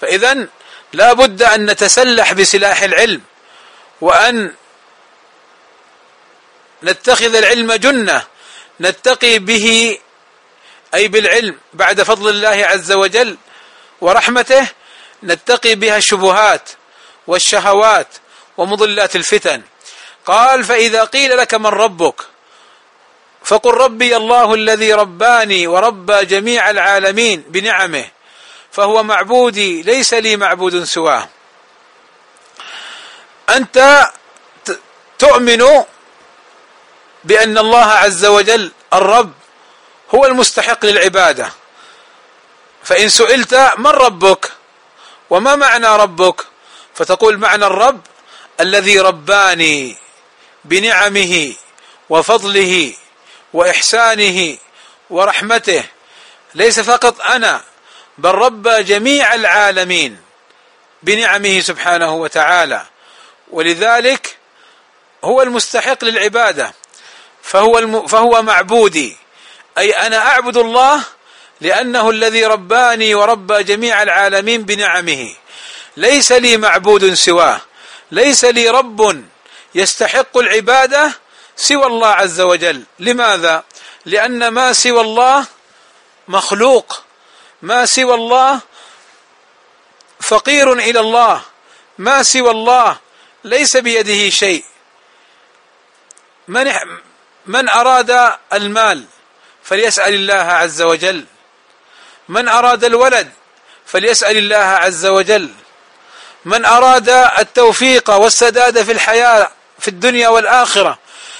[0.00, 0.46] فإذا
[0.92, 3.20] لا بد أن نتسلح بسلاح العلم
[4.00, 4.52] وأن
[6.82, 8.22] نتخذ العلم جنة
[8.80, 9.98] نتقي به
[10.94, 13.36] أي بالعلم بعد فضل الله عز وجل
[14.00, 14.68] ورحمته
[15.22, 16.68] نتقي بها الشبهات
[17.26, 18.08] والشهوات
[18.56, 19.62] ومضلات الفتن.
[20.26, 22.14] قال فإذا قيل لك من ربك
[23.44, 28.04] فقل ربي الله الذي رباني وربى جميع العالمين بنعمه
[28.72, 31.28] فهو معبودي ليس لي معبود سواه.
[33.50, 34.10] أنت
[35.18, 35.84] تؤمن
[37.24, 39.32] بأن الله عز وجل الرب
[40.14, 41.52] هو المستحق للعبادة.
[42.84, 44.52] فإن سئلت من ربك
[45.30, 46.46] وما معنى ربك
[46.94, 48.00] فتقول معنى الرب
[48.60, 50.01] الذي رباني.
[50.64, 51.54] بنعمه
[52.10, 52.94] وفضله
[53.52, 54.58] وإحسانه
[55.10, 55.84] ورحمته.
[56.54, 57.60] ليس فقط أنا
[58.18, 60.20] بل ربى جميع العالمين
[61.02, 62.86] بنعمه سبحانه وتعالى.
[63.50, 64.36] ولذلك
[65.24, 66.74] هو المستحق للعبادة
[67.42, 69.16] فهو الم فهو معبودي.
[69.78, 71.02] أي أنا أعبد الله
[71.60, 75.34] لأنه الذي رباني وربى جميع العالمين بنعمه.
[75.96, 77.60] ليس لي معبود سواه
[78.10, 79.22] ليس لي رب
[79.74, 81.12] يستحق العبادة
[81.56, 82.84] سوى الله عز وجل.
[82.98, 83.64] لماذا؟
[84.04, 85.46] لأن ما سوى الله
[86.28, 87.02] مخلوق.
[87.62, 88.60] ما سوى الله
[90.20, 91.42] فقير إلى الله.
[91.98, 92.98] ما سوى الله
[93.44, 94.64] ليس بيده شيء.
[96.48, 96.72] من
[97.46, 99.04] من أراد المال
[99.62, 101.24] فليسأل الله عز وجل.
[102.28, 103.32] من أراد الولد
[103.86, 105.54] فليسأل الله عز وجل.
[106.44, 107.08] من أراد
[107.38, 109.50] التوفيق والسداد في الحياة
[109.82, 110.98] في الدنيا والآخرة.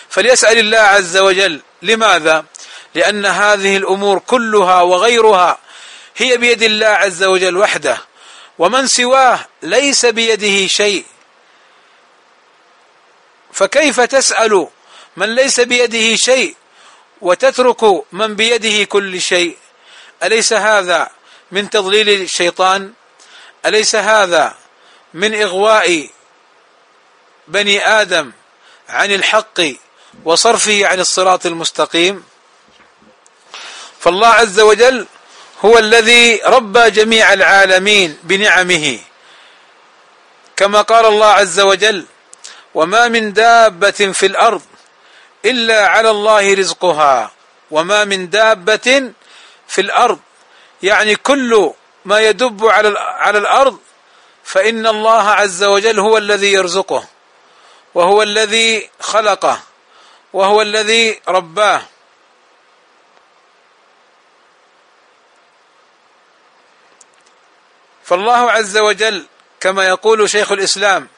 [0.09, 1.61] فليسأل الله عز وجل.
[1.83, 2.45] لماذا؟
[2.95, 5.59] لأن هذه الأمور كلها وغيرها
[6.17, 7.99] هي بيد الله عز وجل وحده.
[8.59, 11.05] ومن سواه ليس بيده شيء.
[13.53, 14.69] فكيف تسأل
[15.17, 16.57] من ليس بيده شيء
[17.21, 19.57] وتترك من بيده كل شيء؟
[20.23, 21.11] أليس هذا
[21.51, 22.93] من تضليل الشيطان؟
[23.67, 24.55] أليس هذا
[25.15, 26.09] من إغواء
[27.49, 28.33] بني آدم
[28.89, 29.61] عن الحق
[30.25, 32.25] وصرفه عن الصراط المستقيم
[34.01, 35.07] فالله عز وجل
[35.65, 38.99] هو الذي ربى جميع العالمين بنعمه.
[40.57, 42.07] كما قال الله عز وجل
[42.75, 44.63] وما من دابة في الأرض
[45.45, 47.31] إلا على الله رزقها
[47.71, 49.13] وما من دابة
[49.69, 50.19] في الأرض
[50.83, 51.73] يعني كل
[52.05, 53.79] ما يدب على على الأرض
[54.45, 57.05] فإن الله عز وجل هو الذي يرزقه.
[57.95, 59.63] وهو الذي خلقه
[60.33, 61.83] وهو الذي رباه.
[68.05, 69.27] فالله عز وجل
[69.61, 71.09] كما يقول شيخ الإسلام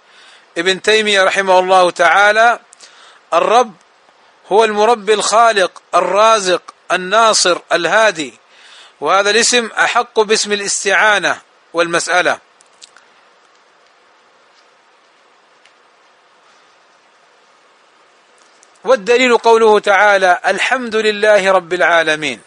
[0.58, 2.58] ابن تيمية رحمه الله تعالى
[3.34, 3.74] الرب
[4.52, 6.62] هو المربي الخالق الرازق
[6.92, 8.34] الناصر الهادي.
[9.00, 11.40] وهذا الاسم أحق باسم الاستعانة
[11.72, 12.38] والمسألة.
[18.84, 22.40] والدليل قوله تعالى الحمد لله رب العالمين.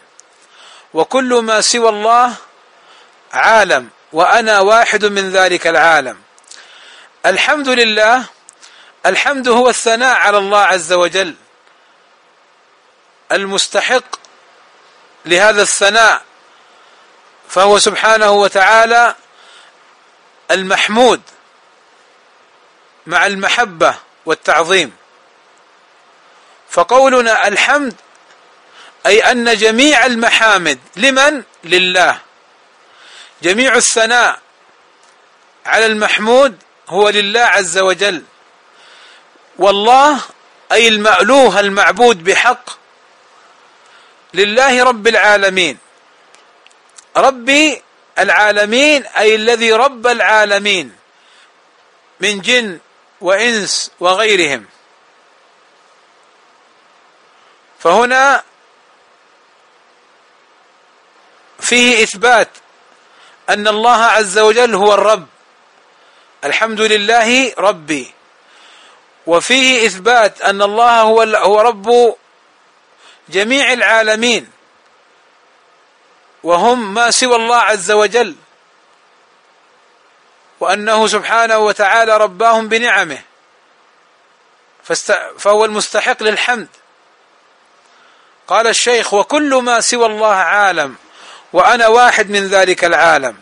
[0.94, 2.34] وكل ما سوى الله
[3.34, 6.22] عالم وأنا واحد من ذلك العالم.
[7.26, 8.24] الحمد لله
[9.06, 11.36] الحمد هو الثناء على الله عز وجل.
[13.32, 14.16] المستحق
[15.26, 16.22] لهذا الثناء
[17.50, 19.16] فهو سبحانه وتعالى
[20.52, 21.22] المحمود
[23.08, 24.97] مع المحبة والتعظيم.
[26.70, 27.96] فقولنا الحمد
[29.06, 32.20] أي أن جميع المحامد لمن؟ لله.
[33.42, 34.40] جميع الثناء
[35.66, 36.58] على المحمود
[36.90, 38.24] هو لله عز وجل.
[39.58, 40.20] والله
[40.72, 42.70] أي المألوه المعبود بحق
[44.34, 45.78] لله رب العالمين.
[47.18, 47.82] ربي
[48.20, 50.96] العالمين أي الذي رب العالمين
[52.20, 52.80] من جن
[53.22, 54.66] وإنس وغيرهم.
[57.80, 58.44] فهنا
[61.60, 62.50] فيه إثبات
[63.50, 65.28] أن الله عز وجل هو الرب.
[66.44, 68.14] الحمد لله ربي.
[69.28, 72.16] وفيه إثبات أن الله هو هو رب
[73.30, 74.52] جميع العالمين.
[76.44, 78.36] وهم ما سوى الله عز وجل.
[80.60, 83.22] وأنه سبحانه وتعالى رباهم بنعمه.
[85.40, 86.68] فهو المستحق للحمد.
[88.48, 90.96] قال الشيخ وكل ما سوى الله عالم
[91.54, 93.36] وأنا واحد من ذلك العالم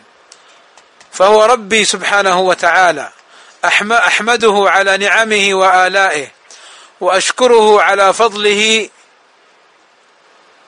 [1.12, 3.10] فهو ربي سبحانه وتعالى
[3.92, 6.30] أحمده على نعمه وآلائه
[7.00, 8.88] وأشكره على فضله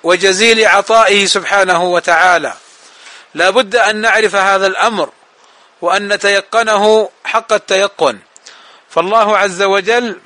[0.02, 2.54] وجزيل عطائه سبحانه وتعالى.
[3.34, 5.10] لا بد أن نعرف هذا الأمر
[5.80, 8.18] وأن نتيقنه حق التيقن.
[8.90, 10.20] فالله عز وجل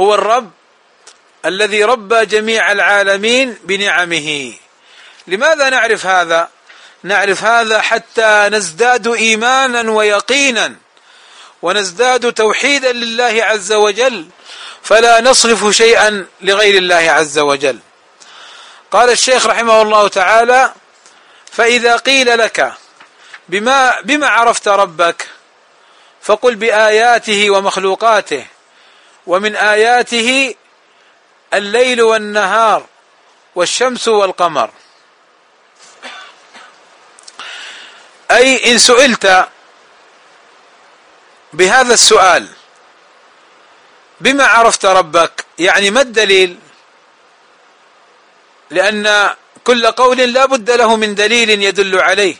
[0.00, 0.50] هو الرب
[1.46, 4.54] الذي ربى جميع العالمين بنعمه.
[5.26, 6.48] لماذا نعرف هذا؟
[7.02, 10.74] نعرف هذا حتى نزداد إيمانا ويقينا
[11.62, 14.28] ونزداد توحيدا لله عز وجل
[14.82, 17.78] فلا نصرف شيئا لغير الله عز وجل.
[18.90, 20.72] قال الشيخ رحمه الله تعالى
[21.52, 22.72] فإذا قيل لك
[23.48, 25.28] بما بما عرفت ربك
[26.22, 28.46] فقل بآياته ومخلوقاته
[29.26, 30.54] ومن آياته
[31.54, 32.86] الليل والنهار
[33.54, 34.70] والشمس والقمر.
[38.30, 39.48] أي إن سئلت
[41.52, 42.48] بهذا السؤال
[44.20, 46.58] بما عرفت ربك يعني ما الدليل؟
[48.70, 49.34] لأن
[49.64, 52.36] كل قول لا بد له من دليل يدل عليه.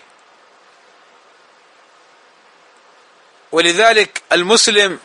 [3.53, 5.01] ولذلك المسلم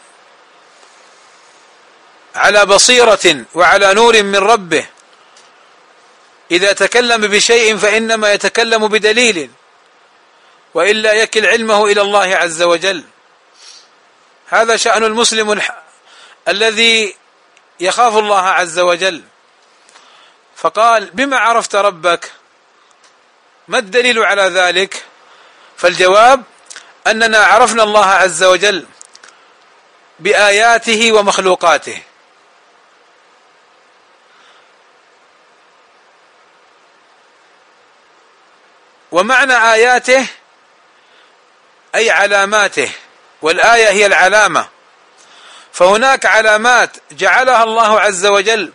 [2.36, 4.86] على بصيرة وعلى نور من ربه.
[6.52, 9.52] إذا تكلم بشيء فإنما يتكلم بدليل
[10.74, 13.04] وإلا يكل علمه إلى الله عز وجل.
[14.48, 15.62] هذا شأن المسلم.
[16.48, 17.16] الذي
[17.80, 19.24] يخاف الله عز وجل.
[20.56, 22.32] فقال بما عرفت ربك
[23.68, 25.04] ما الدليل على ذلك؟
[25.78, 26.44] فالجواب
[27.08, 28.86] أننا عرفنا الله عز وجل
[30.20, 32.02] بآياته ومخلوقاته.
[39.14, 40.28] ومعنى آياته
[41.96, 42.92] أي علاماته
[43.42, 44.68] والآية هي العلامة.
[45.74, 48.74] فهناك علامات جعلها الله عز وجل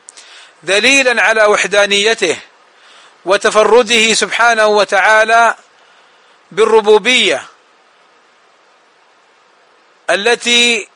[0.62, 2.38] دليلا على وحدانيته
[3.24, 5.54] وتفرده سبحانه وتعالى
[6.52, 7.42] بالربوبية
[10.10, 10.88] التي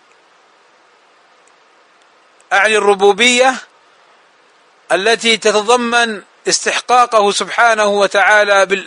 [2.52, 3.54] أعني الربوبية
[4.92, 8.86] التي تتضمن استحقاقه سبحانه وتعالى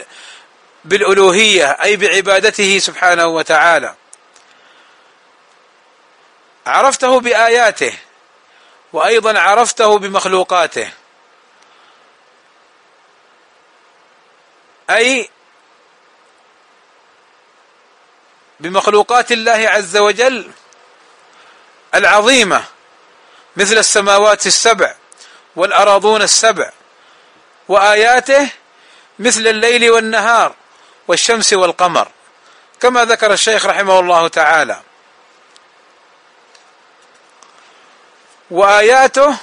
[0.86, 3.96] بالألوهية أي بعبادته سبحانه وتعالى.
[6.68, 7.94] عرفته بآياته
[8.94, 10.92] وأيضا عرفته بمخلوقاته.
[14.90, 15.30] أي
[18.60, 20.52] بمخلوقات الله عز وجل
[21.96, 22.64] العظيمة
[23.56, 24.96] مثل السماوات السبع
[25.56, 26.72] والأراضون السبع
[27.68, 28.50] وآياته
[29.20, 30.56] مثل الليل والنهار.
[31.08, 32.08] والشمس والقمر.
[32.82, 34.82] كما ذكر الشيخ رحمه الله تعالى.
[38.52, 39.38] وآياته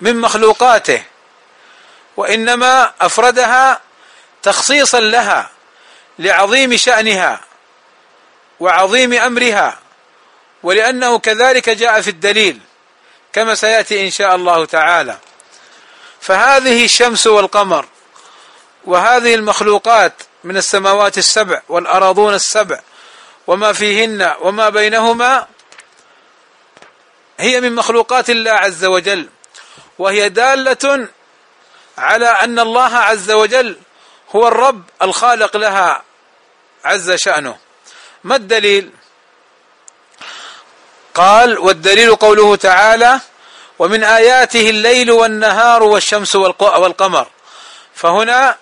[0.00, 1.02] من مخلوقاته.
[2.16, 3.80] وإنما أفردها
[4.42, 5.50] تخصيصا لها
[6.18, 7.40] لعظيم شأنها
[8.60, 9.78] وعظيم أمرها
[10.62, 12.60] ولأنه كذلك جاء في الدليل
[13.32, 15.18] كما سيأتي إن شاء الله تعالى.
[16.20, 17.86] فهذه الشمس والقمر
[18.84, 20.12] وهذه المخلوقات
[20.46, 22.80] من السماوات السبع والأراضون السبع
[23.46, 25.46] وما فيهن وما بينهما
[27.38, 29.28] هي من مخلوقات الله عز وجل
[29.98, 31.08] وهي دالة
[31.98, 33.76] على أن الله عز وجل
[34.36, 36.02] هو الرب الخالق لها
[36.84, 37.58] عز شأنه.
[38.24, 38.90] ما الدليل؟
[41.14, 43.20] قال والدليل قوله تعالى
[43.78, 47.26] ومن آياته الليل والنهار والشمس والقمر.
[47.94, 48.56] فهنا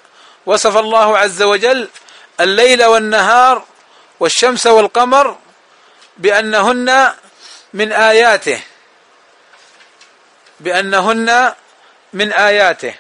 [0.47, 1.88] وصف الله عز وجل
[2.40, 3.64] الليل والنهار
[4.20, 5.38] والشمس والقمر
[6.16, 7.12] بأنهن
[7.74, 8.61] من آياته.
[10.61, 11.55] بأنهن
[12.12, 12.95] من آياته.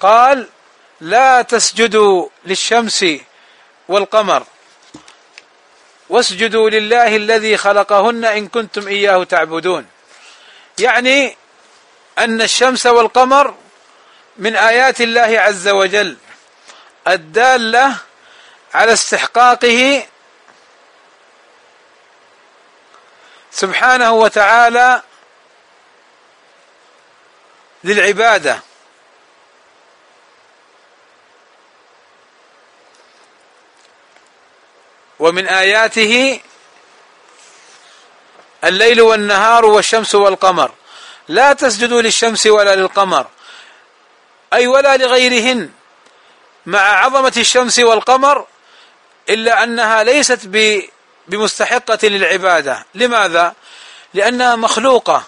[0.00, 0.48] قال
[1.00, 3.06] لا تسجدوا للشمس
[3.88, 4.42] والقمر.
[6.08, 9.86] واسجدوا لله الذي خلقهن إن كنتم إياه تعبدون.
[10.78, 11.36] يعني
[12.18, 13.54] أن الشمس والقمر
[14.38, 16.16] من آيات الله عز وجل.
[17.08, 17.96] الدالة
[18.74, 20.06] على استحقاقه
[23.50, 25.02] سبحانه وتعالى
[27.84, 28.60] للعبادة.
[35.18, 36.40] ومن آياته
[38.64, 40.72] الليل والنهار والشمس والقمر.
[41.28, 43.26] لا تسجدوا للشمس ولا للقمر.
[44.52, 45.72] أي ولا لغيرهن.
[46.66, 48.46] مع عظمة الشمس والقمر
[49.28, 50.40] إلا أنها ليست
[51.28, 52.86] بمستحقة للعبادة.
[52.94, 53.54] لماذا؟
[54.14, 55.24] لأنها مخلوقة.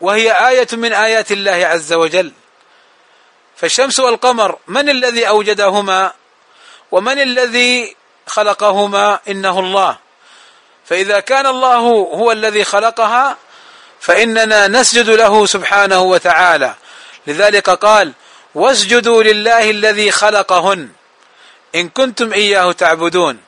[0.00, 2.32] وهي آية من آيات الله عز وجل.
[3.56, 6.12] فالشمس والقمر من الذي أوجدهما؟
[6.90, 9.98] ومن الذي خلقهما؟ إنه الله.
[10.84, 11.78] فإذا كان الله
[12.14, 13.36] هو الذي خلقها
[14.00, 16.74] فإننا نسجد له سبحانه وتعالى.
[17.26, 18.12] لذلك قال
[18.54, 20.88] واسجدوا لله الذي خلقهن.
[21.74, 23.38] إن كنتم إياه تعبدون.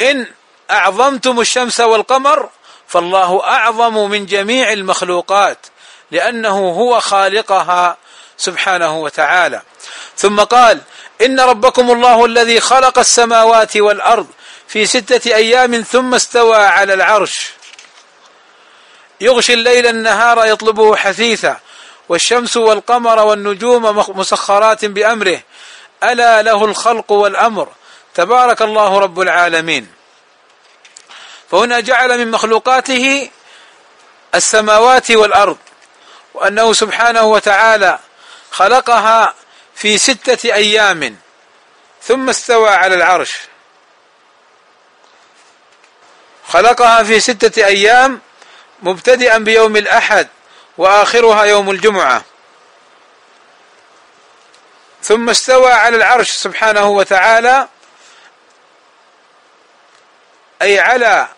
[0.00, 0.26] إن
[0.70, 2.48] أعظمتم الشمس والقمر
[2.88, 5.58] فالله أعظم من جميع المخلوقات
[6.10, 7.96] لأنه هو خالقها
[8.36, 9.62] سبحانه وتعالى.
[10.16, 10.80] ثم قال
[11.24, 14.26] إن ربكم الله الذي خلق السماوات والأرض
[14.68, 17.50] في ستة أيام ثم استوى على العرش.
[19.20, 21.60] يغشي الليل النهار يطلبه حثيثا.
[22.10, 23.82] والشمس والقمر والنجوم
[24.18, 25.40] مسخرات بأمره.
[26.02, 27.68] ألا له الخلق والأمر.
[28.14, 29.92] تبارك الله رب العالمين.
[31.50, 33.30] فهنا جعل من مخلوقاته
[34.34, 35.58] السماوات والأرض
[36.34, 37.98] وأنه سبحانه وتعالى
[38.50, 39.34] خلقها
[39.74, 41.16] في ستة أيام
[42.02, 43.32] ثم استوى على العرش.
[46.48, 48.20] خلقها في ستة أيام
[48.82, 50.28] مبتدئا بيوم الأحد
[50.78, 52.24] وآخرها يوم الجمعة.
[55.02, 57.68] ثم استوى على العرش سبحانه وتعالى
[60.62, 61.28] أي على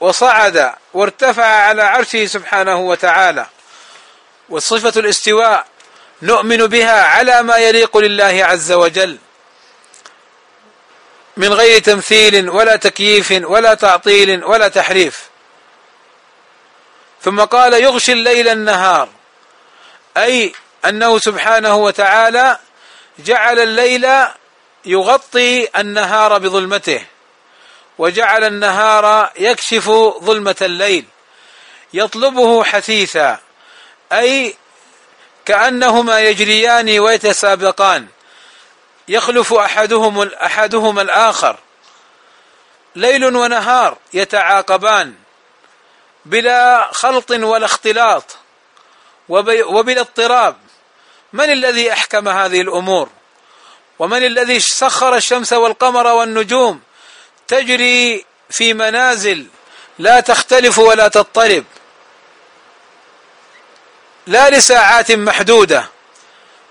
[0.00, 3.46] وصعد وارتفع على عرشه سبحانه وتعالى.
[4.48, 5.66] وصفة الاستواء
[6.22, 9.18] نؤمن بها على ما يليق لله عز وجل.
[11.36, 15.29] من غير تمثيل ولا تكييف ولا تعطيل ولا تحريف.
[17.22, 19.08] ثم قال يغشي الليل النهار.
[20.16, 20.52] أي
[20.84, 22.58] أنه سبحانه وتعالى
[23.18, 24.08] جعل الليل
[24.84, 27.04] يغطي النهار بظلمته
[27.98, 29.90] وجعل النهار يكشف
[30.24, 31.04] ظلمة الليل
[31.94, 33.38] يطلبه حثيثا
[34.12, 34.56] أي
[35.44, 38.06] كأنهما يجريان ويتسابقان
[39.08, 41.56] يخلف أحدهم أحدهما الآخر.
[42.96, 45.14] ليل ونهار يتعاقبان
[46.24, 48.36] بلا خلط ولا اختلاط
[49.28, 50.56] وبلا اضطراب.
[51.32, 53.08] من الذي أحكم هذه الأمور؟
[53.98, 56.80] ومن الذي سخر الشمس والقمر والنجوم؟
[57.48, 59.46] تجري في منازل
[59.98, 61.64] لا تختلف ولا تضطرب.
[64.26, 65.88] لا لساعات محدودة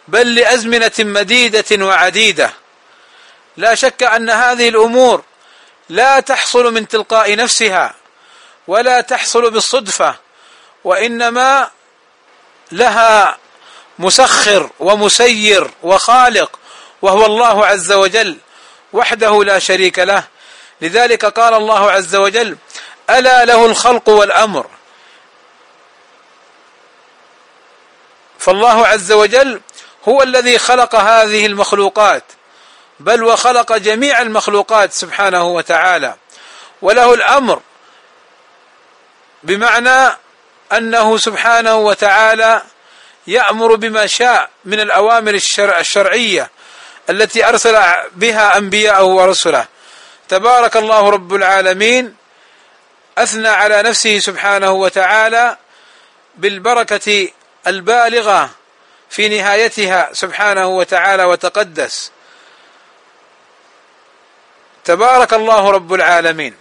[0.08, 2.54] بل لأزمنة مديدة وعديدة.
[3.58, 5.24] لا شك أن هذه الأمور
[5.90, 7.96] لا تحصل من تلقاء نفسها.
[8.70, 10.16] ولا تحصل بالصدفة
[10.84, 11.70] وإنما
[12.72, 13.38] لها
[14.00, 16.60] مسخر ومسير وخالق
[17.02, 18.38] وهو الله عز وجل
[18.94, 20.24] وحده لا شريك له.
[20.82, 22.58] لذلك قال الله عز وجل
[23.10, 24.66] ألا له الخلق والأمر.
[28.40, 29.62] فالله عز وجل
[30.08, 32.24] هو الذي خلق هذه المخلوقات
[33.00, 36.16] بل وخلق جميع المخلوقات سبحانه وتعالى.
[36.82, 37.62] وله الأمر
[39.44, 40.16] بمعنى
[40.74, 42.62] أنه سبحانه وتعالى
[43.28, 46.50] يأمر بما شاء من الأوامر الشرع الشرعية
[47.10, 47.80] التي أرسل
[48.12, 49.66] بها أنبياءه ورسله.
[50.30, 52.16] تبارك الله رب العالمين
[53.18, 55.58] أثنى على نفسه سبحانه وتعالى
[56.36, 57.28] بالبركة
[57.68, 58.50] البالغة
[59.10, 62.12] في نهايتها سبحانه وتعالى وتقدس.
[64.86, 66.56] تبارك الله رب العالمين.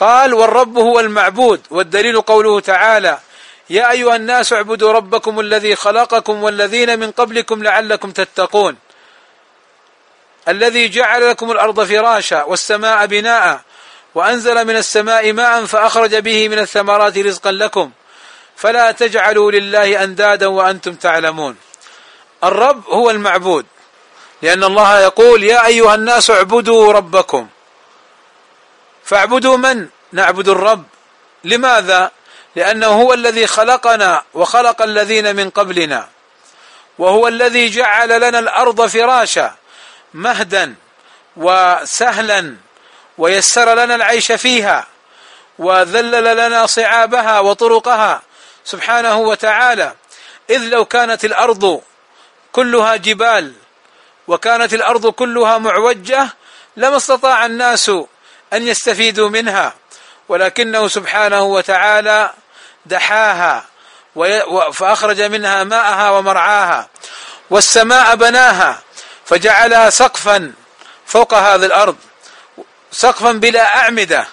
[0.00, 3.18] قال والرب هو المعبود والدليل قوله تعالى
[3.70, 8.76] يا أيها الناس اعبدوا ربكم الذي خلقكم والذين من قبلكم لعلكم تتقون
[10.48, 13.60] الذي جعل لكم الأرض فراشا والسماء بناء
[14.14, 17.90] وأنزل من السماء ماء فأخرج به من الثمرات رزقا لكم
[18.56, 21.56] فلا تجعلوا لله أندادا وأنتم تعلمون
[22.44, 23.66] الرب هو المعبود
[24.42, 27.48] لأن الله يقول يا أيها الناس اعبدوا ربكم
[29.10, 30.84] فاعبدوا من نعبد الرب.
[31.44, 32.10] لماذا؟
[32.56, 36.08] لأنه هو الذي خلقنا وخلق الذين من قبلنا
[36.98, 39.54] وهو الذي جعل لنا الأرض فراشا
[40.14, 40.74] مهدا
[41.36, 42.56] وسهلا
[43.18, 44.86] ويسر لنا العيش فيها
[45.58, 48.22] وذلل لنا صعابها وطرقها
[48.64, 49.94] سبحانه وتعالى.
[50.50, 51.82] إذ لو كانت الأرض
[52.52, 53.52] كلها جبال
[54.28, 56.28] وكانت الأرض كلها معوجة
[56.76, 57.90] لما استطاع الناس
[58.52, 59.74] أن يستفيدوا منها
[60.28, 62.32] ولكنه سبحانه وتعالى
[62.86, 63.64] دحاها
[64.72, 66.88] فأخرج منها ماءها ومرعاها
[67.50, 68.82] والسماء بناها
[69.24, 70.52] فجعلها سقفا
[71.06, 71.96] فوق هذه الأرض
[72.92, 74.26] سقفا بلا أعمدة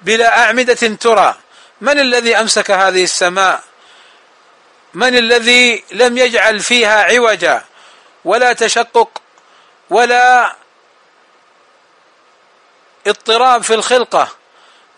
[0.00, 1.34] بلا أعمدة ترى.
[1.80, 3.62] من الذي أمسك هذه السماء؟
[4.94, 7.64] من الذي لم يجعل فيها عوجا
[8.24, 9.22] ولا تشقق
[9.90, 10.56] ولا
[13.06, 14.28] اضطراب في الخلقة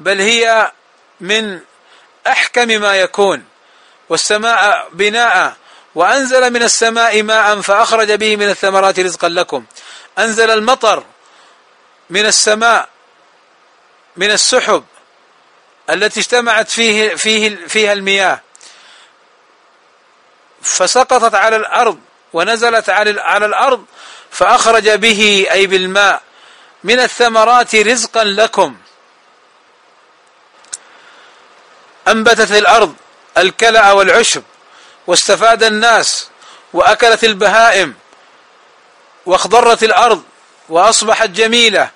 [0.01, 0.73] بل هي
[1.21, 1.61] من
[2.27, 3.45] أحكم ما يكون.
[4.09, 5.57] والسماء بناء
[5.95, 9.65] وأنزل من السماء ماء فأخرج به من الثمرات رزقا لكم.
[10.19, 11.05] أنزل المطر
[12.11, 12.89] من السماء
[14.17, 14.85] من السحب
[15.91, 18.41] التي اجتمعت فيه فيه فيها المياه.
[20.63, 21.99] فسقطت على الأرض
[22.33, 23.85] ونزلت على على الأرض
[24.31, 26.23] فأخرج به أي بالماء.
[26.85, 28.77] من الثمرات رزقا لكم.
[32.09, 32.95] أنبتت الأرض
[33.39, 34.43] الكلأ والعشب
[35.07, 36.29] واستفاد الناس
[36.73, 37.95] وأكلت البهائم
[39.27, 40.23] واخضرت الأرض
[40.69, 41.91] وأصبحت جميلة.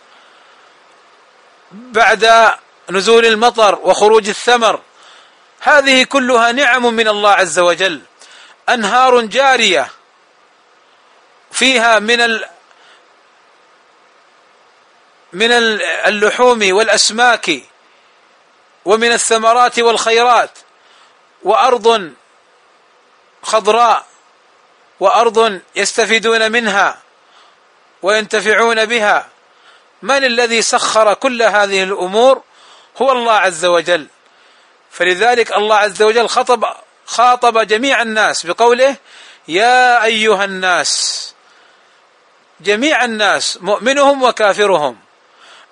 [1.73, 2.51] بعد
[2.91, 4.81] نزول المطر وخروج الثمر
[5.61, 8.01] هذه كلها نعم من الله عز وجل.
[8.69, 9.91] أنهار جارية
[11.53, 12.41] فيها من
[15.35, 15.53] من
[16.07, 17.51] اللحوم والأسماك
[18.85, 20.59] ومن الثمرات والخيرات
[21.43, 22.13] وأرض
[23.43, 24.07] خضراء
[25.01, 26.99] وأرض يستفيدون منها
[28.03, 29.29] وينتفعون بها.
[30.03, 32.43] من الذي سخر كل هذه الأمور؟
[33.03, 34.07] هو الله عز وجل.
[34.91, 36.65] فلذلك الله عز وجل خطب
[37.07, 38.97] خاطب جميع الناس بقوله
[39.49, 41.35] يا أيها الناس
[42.61, 45.04] جميع الناس مؤمنهم وكافرهم.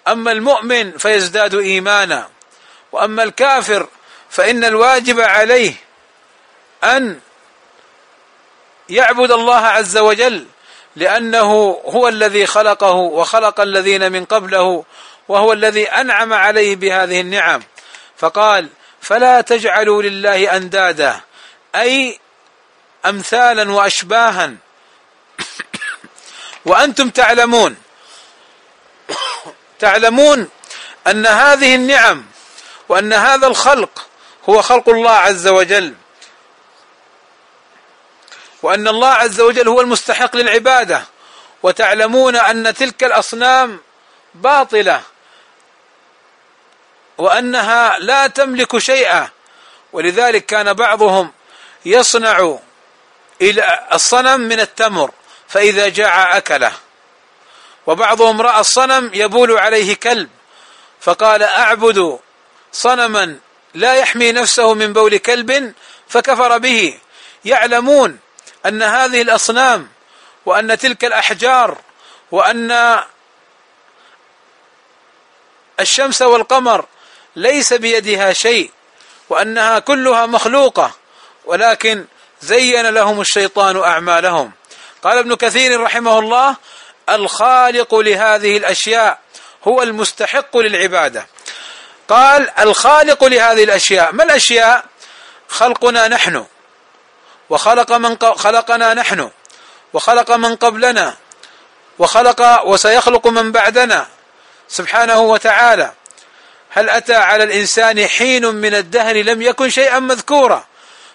[0.08, 2.28] أما المؤمن فيزداد إيمانا
[2.92, 3.88] وأما الكافر
[4.30, 5.74] فإن الواجب عليه
[6.84, 7.20] أن
[8.88, 10.46] يعبد الله عز وجل
[10.96, 14.84] لأنه هو الذي خلقه وخلق الذين من قبله
[15.28, 17.62] وهو الذي أنعم عليه بهذه النعم.
[18.16, 18.68] فقال
[19.00, 21.20] فلا تجعلوا لله أندادا
[21.74, 22.18] أي
[23.06, 24.54] أمثالا وأشباها.
[26.66, 27.76] وأنتم تعلمون
[29.82, 30.48] تعلمون
[31.06, 32.24] أن هذه النعم
[32.88, 34.06] وأن هذا الخلق
[34.48, 35.94] هو خلق الله عز وجل.
[38.62, 41.04] وأن الله عز وجل هو المستحق للعبادة.
[41.62, 43.80] وتعلمون أن تلك الأصنام
[44.34, 45.02] باطلة.
[47.18, 49.28] وأنها لا تملك شيئا.
[49.92, 51.32] ولذلك كان بعضهم
[51.84, 52.58] يصنع
[53.40, 55.10] إلى الصنم من التمر
[55.48, 56.72] فإذا جاع أكله.
[57.86, 60.28] وبعضهم رأى الصنم يبول عليه كلب
[61.00, 62.18] فقال أعبد
[62.72, 63.36] صنما
[63.74, 65.74] لا يحمي نفسه من بول كلب
[66.08, 66.98] فكفر به.
[67.44, 68.18] يعلمون
[68.66, 69.88] أن هذه الأصنام
[70.46, 71.78] وأن تلك الأحجار
[72.30, 73.00] وأن
[75.80, 76.86] الشمس والقمر
[77.36, 78.70] ليس بيدها شيء
[79.28, 80.92] وأنها كلها مخلوقة
[81.44, 82.04] ولكن
[82.40, 84.52] زين لهم الشيطان أعمالهم.
[85.02, 86.56] قال ابن كثير رحمه الله
[87.08, 89.18] الخالق لهذه الأشياء
[89.68, 91.26] هو المستحق للعبادة.
[92.08, 94.84] قال الخالق لهذه الأشياء ما الأشياء؟
[95.48, 96.46] خلقنا نحن.
[97.50, 99.30] وخلق من خلقنا نحن.
[99.92, 101.16] وخلق من قبلنا.
[101.98, 104.06] وخلق وسيخلق من بعدنا
[104.68, 105.92] سبحانه وتعالى.
[106.70, 110.64] هل أتى على الإنسان حين من الدهر لم يكن شيئا مذكورا؟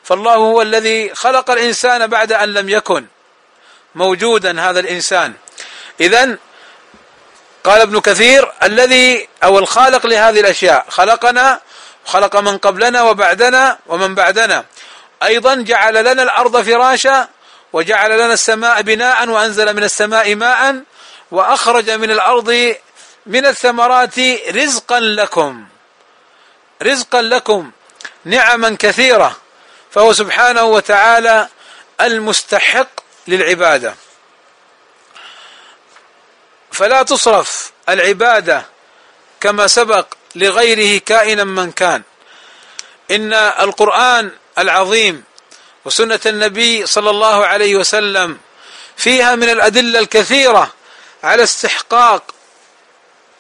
[0.03, 3.05] فالله هو الذي خلق الإنسان بعد أن لم يكن
[3.95, 5.33] موجودا هذا الإنسان.
[6.01, 6.37] إذا
[7.63, 11.61] قال ابن كثير الذي أو الخالق لهذه الأشياء خلقنا
[12.05, 14.65] خلق من قبلنا وبعدنا ومن بعدنا.
[15.23, 17.27] أيضا جعل لنا الأرض فراشا
[17.73, 20.83] وجعل لنا السماء بناء وأنزل من السماء ماء
[21.31, 22.75] وأخرج من الأرض
[23.25, 24.19] من الثمرات
[24.55, 25.65] رزقا لكم.
[26.83, 27.71] رزقا لكم
[28.25, 29.37] نعما كثيرة.
[29.91, 31.47] فهو سبحانه وتعالى
[32.01, 32.87] المستحق
[33.27, 33.95] للعبادة.
[36.77, 38.65] فلا تصرف العبادة
[39.41, 42.03] كما سبق لغيره كائنا من كان.
[43.11, 45.23] إن القرآن العظيم
[45.85, 48.37] وسنة النبي صلى الله عليه وسلم
[48.97, 50.73] فيها من الأدلة الكثيرة
[51.23, 52.23] على استحقاق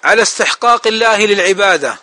[0.03, 1.97] على استحقاق الله للعبادة.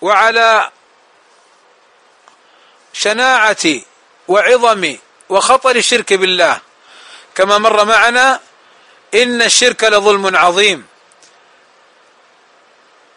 [0.00, 0.70] وعلى
[2.92, 3.66] شناعة
[4.28, 4.96] وعظم
[5.28, 6.65] وخطر الشرك بالله.
[7.36, 8.40] كما مر معنا
[9.14, 10.86] إن الشرك لظلم عظيم.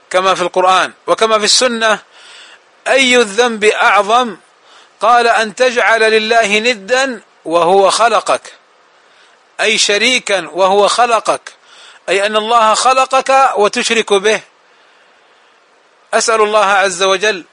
[0.10, 2.00] كما في القرآن وكما في السنة
[2.88, 4.38] أي الذنب أعظم؟
[5.02, 8.54] قال أن تجعل لله ندا وهو خلقك.
[9.62, 11.54] أي شريكا وهو خلقك.
[12.10, 14.42] أي أن الله خلقك وتشرك به.
[16.14, 17.44] أسأل الله عز وجل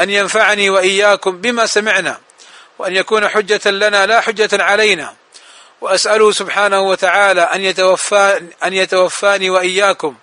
[0.00, 2.20] أن ينفعني وإياكم بما سمعنا
[2.78, 5.14] وأن يكون حجة لنا لا حجة علينا.
[5.80, 10.14] وأسأله سبحانه وتعالى أن يتوفى أن يتوفاني وإياكم.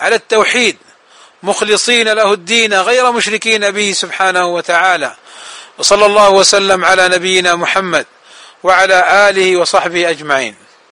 [0.00, 0.76] على التوحيد.
[1.42, 5.14] مخلصين له الدين غير مشركين به سبحانه وتعالى.
[5.78, 8.06] وصلى الله وسلم على نبينا محمد
[8.62, 10.69] وعلى آله وصحبه أجمعين.